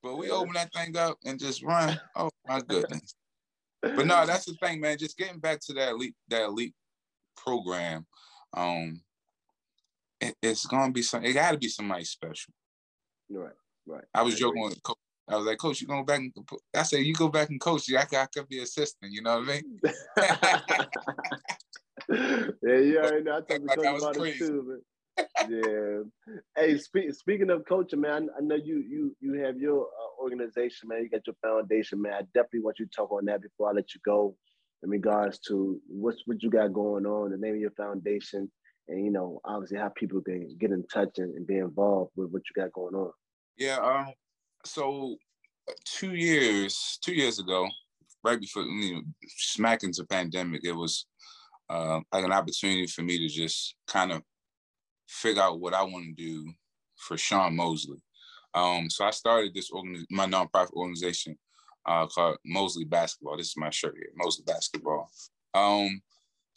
[0.03, 0.33] But we yeah.
[0.33, 1.99] open that thing up and just run.
[2.15, 3.15] Oh my goodness.
[3.81, 4.97] but no, that's the thing, man.
[4.97, 6.75] Just getting back to that elite, that elite
[7.37, 8.05] program.
[8.53, 9.01] Um,
[10.19, 11.23] it, it's gonna be some.
[11.23, 12.53] It got to be somebody special.
[13.29, 13.53] Right,
[13.85, 14.03] right.
[14.13, 14.97] I was joking with coach.
[15.29, 16.31] I was like, Coach, you go back and
[16.73, 17.93] I said, you go back and coach.
[17.93, 19.11] I could, I could be assistant.
[19.11, 19.79] You know what I mean?
[22.63, 23.33] yeah, you already know.
[23.33, 24.35] I talked to like coach about crazy.
[24.35, 24.81] it too,
[25.49, 26.03] yeah.
[26.55, 30.89] Hey, spe- speaking of coaching, man, I know you you you have your uh, organization,
[30.89, 31.03] man.
[31.03, 32.13] You got your foundation, man.
[32.13, 34.35] I definitely want you to talk on that before I let you go.
[34.83, 38.49] In regards to what's what you got going on, the name of your foundation,
[38.87, 42.31] and you know, obviously how people can get in touch and, and be involved with
[42.31, 43.11] what you got going on.
[43.57, 43.77] Yeah.
[43.77, 44.13] Um.
[44.65, 45.15] So
[45.85, 47.67] two years, two years ago,
[48.23, 49.01] right before you know,
[49.37, 51.05] smack into pandemic, it was
[51.69, 54.21] uh, like an opportunity for me to just kind of
[55.07, 56.51] figure out what I want to do
[56.97, 57.97] for Sean Mosley.
[58.53, 61.37] Um, so I started this organ- my nonprofit organization
[61.85, 63.37] uh, called Mosley Basketball.
[63.37, 65.09] This is my shirt here, Mosley Basketball.
[65.53, 66.01] Um,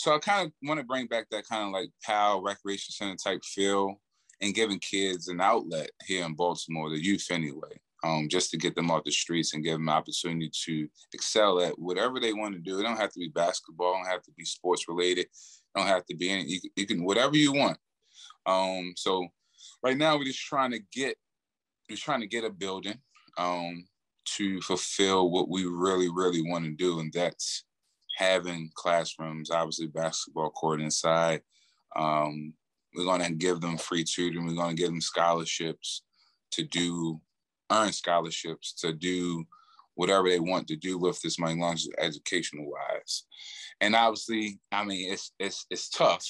[0.01, 3.17] so I kind of want to bring back that kind of like PAL recreation center
[3.17, 4.01] type feel
[4.41, 8.75] and giving kids an outlet here in Baltimore, the youth anyway, um, just to get
[8.75, 12.55] them off the streets and give them an opportunity to excel at whatever they want
[12.55, 12.81] to do.
[12.81, 15.27] It don't have to be basketball, don't have to be sports related,
[15.77, 17.77] don't have to be any, you, you can, whatever you want.
[18.47, 19.29] Um, so
[19.83, 21.15] right now we're just trying to get,
[21.91, 22.99] we're trying to get a building
[23.37, 23.85] um,
[24.37, 27.01] to fulfill what we really, really want to do.
[27.01, 27.65] And that's
[28.17, 31.43] having classrooms, obviously basketball court inside.
[31.97, 32.55] Um,
[32.95, 34.47] we're going to give them free tutoring.
[34.47, 36.03] We're going to give them scholarships
[36.53, 37.21] to do,
[37.71, 39.45] earn scholarships to do
[39.95, 43.25] whatever they want to do with this money, long as educational wise.
[43.81, 46.27] And obviously, I mean, it's it's it's tough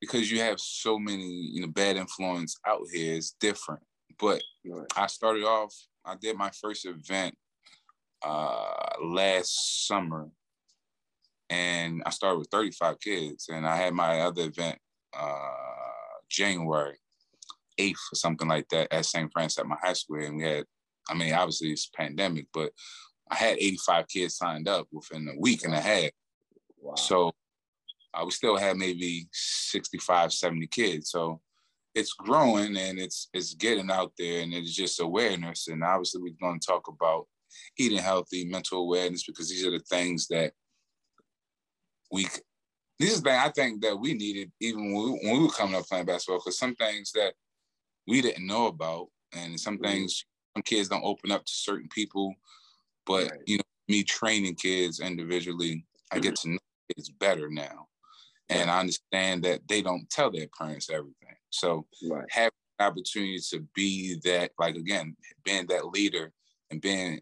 [0.00, 3.16] because you have so many, you know, bad influence out here.
[3.16, 3.82] It's different.
[4.18, 4.42] But.
[4.96, 5.74] I started off.
[6.04, 7.36] I did my first event
[8.24, 10.28] uh, last summer
[11.50, 14.78] and I started with 35 kids, and I had my other event
[15.16, 15.38] uh,
[16.28, 16.98] January
[17.78, 19.30] 8th or something like that at St.
[19.32, 20.64] Frances at my high school, and we had,
[21.08, 22.72] I mean, obviously it's pandemic, but
[23.30, 26.10] I had 85 kids signed up within a week and a half.
[26.80, 26.94] Wow.
[26.94, 27.32] So
[28.14, 31.10] I would still have maybe 65, 70 kids.
[31.10, 31.40] So
[31.94, 35.68] it's growing and it's it's getting out there and it's just awareness.
[35.68, 37.26] And obviously we're going to talk about
[37.78, 40.52] eating healthy, mental awareness, because these are the things that
[42.10, 42.26] we
[42.98, 45.74] these are things I think that we needed even when we, when we were coming
[45.74, 47.34] up playing basketball, because some things that
[48.06, 49.84] we didn't know about and some mm-hmm.
[49.84, 50.24] things
[50.56, 52.34] some kids don't open up to certain people.
[53.04, 53.40] But right.
[53.46, 56.58] you know, me training kids individually, I get to know
[56.94, 57.86] kids better now.
[58.48, 61.36] And I understand that they don't tell their parents everything.
[61.50, 62.24] So right.
[62.30, 66.32] having an opportunity to be that, like again, being that leader
[66.70, 67.20] and being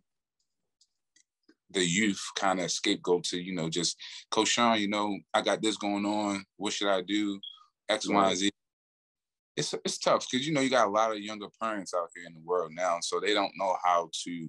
[1.74, 3.96] the youth kind of scapegoat to, you know, just
[4.30, 6.44] Coach Sean, you know, I got this going on.
[6.56, 7.38] What should I do?
[7.88, 8.08] X.
[8.08, 8.50] Y, and Z.
[9.56, 12.26] It's it's tough because you know you got a lot of younger parents out here
[12.26, 14.48] in the world now, so they don't know how to,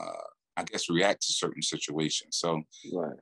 [0.00, 0.26] uh,
[0.56, 2.38] I guess, react to certain situations.
[2.38, 3.16] So, right.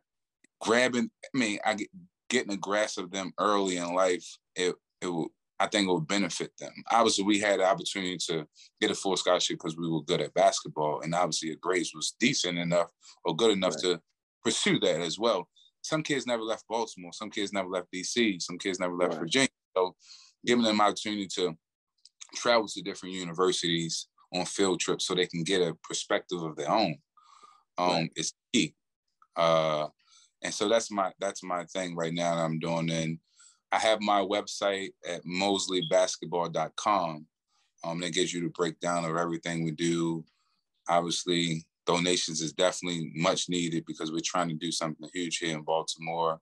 [0.63, 1.89] grabbing, I mean, I get
[2.31, 4.27] getting a grasp of them early in life,
[4.57, 5.29] it it will
[5.63, 6.73] I think it would benefit them.
[6.91, 8.45] Obviously, we had the opportunity to
[8.81, 12.17] get a full scholarship because we were good at basketball, and obviously, your grades was
[12.19, 12.91] decent enough
[13.25, 13.95] or good enough right.
[13.95, 14.01] to
[14.43, 15.49] pursue that as well.
[15.83, 17.13] Some kids never left Baltimore.
[17.13, 18.43] Some kids never left DC.
[18.43, 19.21] Some kids never left right.
[19.21, 19.49] Virginia.
[19.77, 19.95] So,
[20.45, 21.57] giving them opportunity to
[22.35, 26.71] travel to different universities on field trips so they can get a perspective of their
[26.71, 26.97] own
[27.79, 28.13] um, right.
[28.17, 28.75] is key.
[29.37, 29.87] Uh,
[30.43, 32.91] and so that's my that's my thing right now that I'm doing.
[32.91, 33.19] And
[33.73, 37.27] I have my website at mosleybasketball.com.
[37.85, 40.25] Um, that gives you the breakdown of everything we do.
[40.89, 45.63] Obviously, donations is definitely much needed because we're trying to do something huge here in
[45.63, 46.41] Baltimore.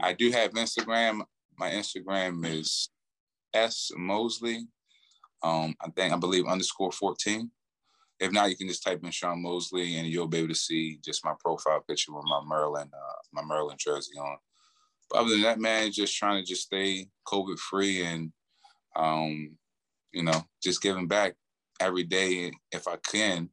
[0.00, 1.22] I do have Instagram.
[1.58, 2.90] My Instagram is
[3.52, 4.68] S Mosley.
[5.42, 7.50] Um, I think I believe underscore 14.
[8.20, 10.98] If not, you can just type in Sean Mosley and you'll be able to see
[11.04, 14.36] just my profile picture with my Maryland, uh, my Maryland jersey on.
[15.14, 18.32] Other than that, man, just trying to just stay COVID free and,
[18.96, 19.56] um,
[20.12, 21.34] you know, just giving back
[21.80, 23.48] every day if I can.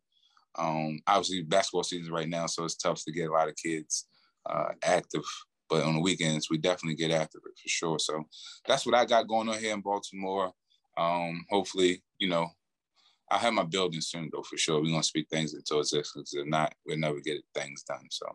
[0.57, 4.07] Um, obviously, basketball season right now, so it's tough to get a lot of kids
[4.49, 5.23] uh, active.
[5.69, 7.99] But on the weekends, we definitely get after it for sure.
[7.99, 8.23] So
[8.67, 10.51] that's what I got going on here in Baltimore.
[10.97, 12.47] Um, hopefully, you know,
[13.29, 14.81] I have my building soon though for sure.
[14.81, 16.33] We're gonna speak things into existence.
[16.33, 18.07] If not, we'll never get things done.
[18.09, 18.25] So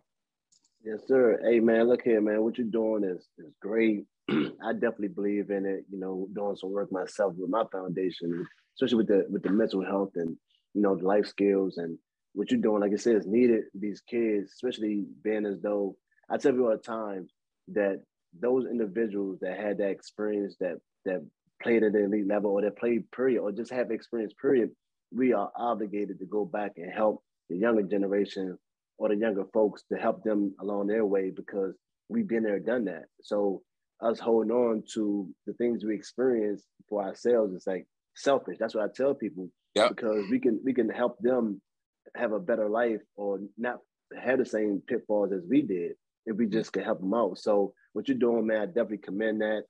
[0.84, 1.38] Yes, sir.
[1.44, 2.42] Hey man, look here, man.
[2.42, 4.04] What you're doing is is great.
[4.30, 5.84] I definitely believe in it.
[5.88, 9.84] You know, doing some work myself with my foundation, especially with the with the mental
[9.84, 10.36] health and
[10.74, 11.98] you know the life skills and
[12.32, 12.80] what you're doing.
[12.80, 13.64] Like I said, is needed.
[13.74, 15.96] These kids, especially being as though
[16.28, 17.28] I tell you all the time
[17.68, 18.02] that
[18.40, 21.24] those individuals that had that experience that that
[21.62, 24.70] played at the elite level or that played period or just have experience period,
[25.12, 28.58] we are obligated to go back and help the younger generation
[28.99, 31.74] or the younger folks to help them along their way because
[32.09, 33.05] we've been there, done that.
[33.22, 33.62] So
[34.03, 38.57] us holding on to the things we experience for ourselves is like selfish.
[38.59, 39.49] That's what I tell people.
[39.74, 39.90] Yep.
[39.90, 41.61] Because we can we can help them
[42.16, 43.78] have a better life or not
[44.20, 45.93] have the same pitfalls as we did
[46.26, 47.38] if we just can help them out.
[47.38, 49.62] So what you're doing, man, I definitely commend that.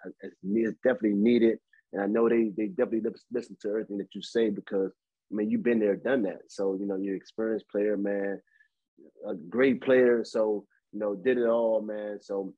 [0.43, 1.59] It's definitely needed.
[1.93, 4.93] And I know they they definitely listen to everything that you say because
[5.31, 6.41] I mean you've been there, done that.
[6.49, 8.41] So you know you're experienced player, man,
[9.28, 10.24] a great player.
[10.24, 12.18] So you know did it all, man.
[12.20, 12.55] So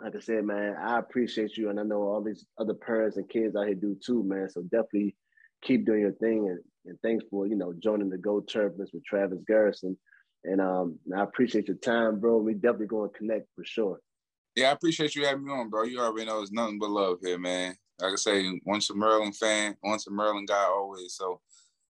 [0.00, 3.28] like I said, man, I appreciate you, and I know all these other parents and
[3.28, 4.48] kids out here do too, man.
[4.48, 5.16] So definitely
[5.62, 9.04] keep doing your thing, and, and thanks for you know joining the Go Turbulence with
[9.04, 9.96] Travis Garrison.
[10.42, 12.38] And um, I appreciate your time, bro.
[12.38, 13.98] We definitely going to connect for sure.
[14.56, 15.82] Yeah, I appreciate you having me on, bro.
[15.82, 19.36] You already know it's nothing but love here, man like I say, once a Maryland
[19.36, 21.14] fan, once a Maryland guy, always.
[21.14, 21.40] So,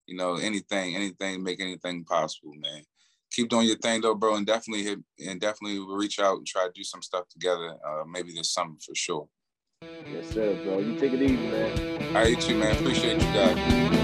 [0.06, 2.82] you know, anything, anything, make anything possible, man.
[3.34, 6.66] Keep doing your thing though, bro, and definitely hit and definitely reach out and try
[6.66, 7.76] to do some stuff together.
[7.84, 9.28] Uh, maybe this summer for sure.
[9.82, 10.78] Yes, sir, bro.
[10.78, 12.16] You take it easy, man.
[12.16, 12.76] I right, you man.
[12.76, 14.03] Appreciate you guys.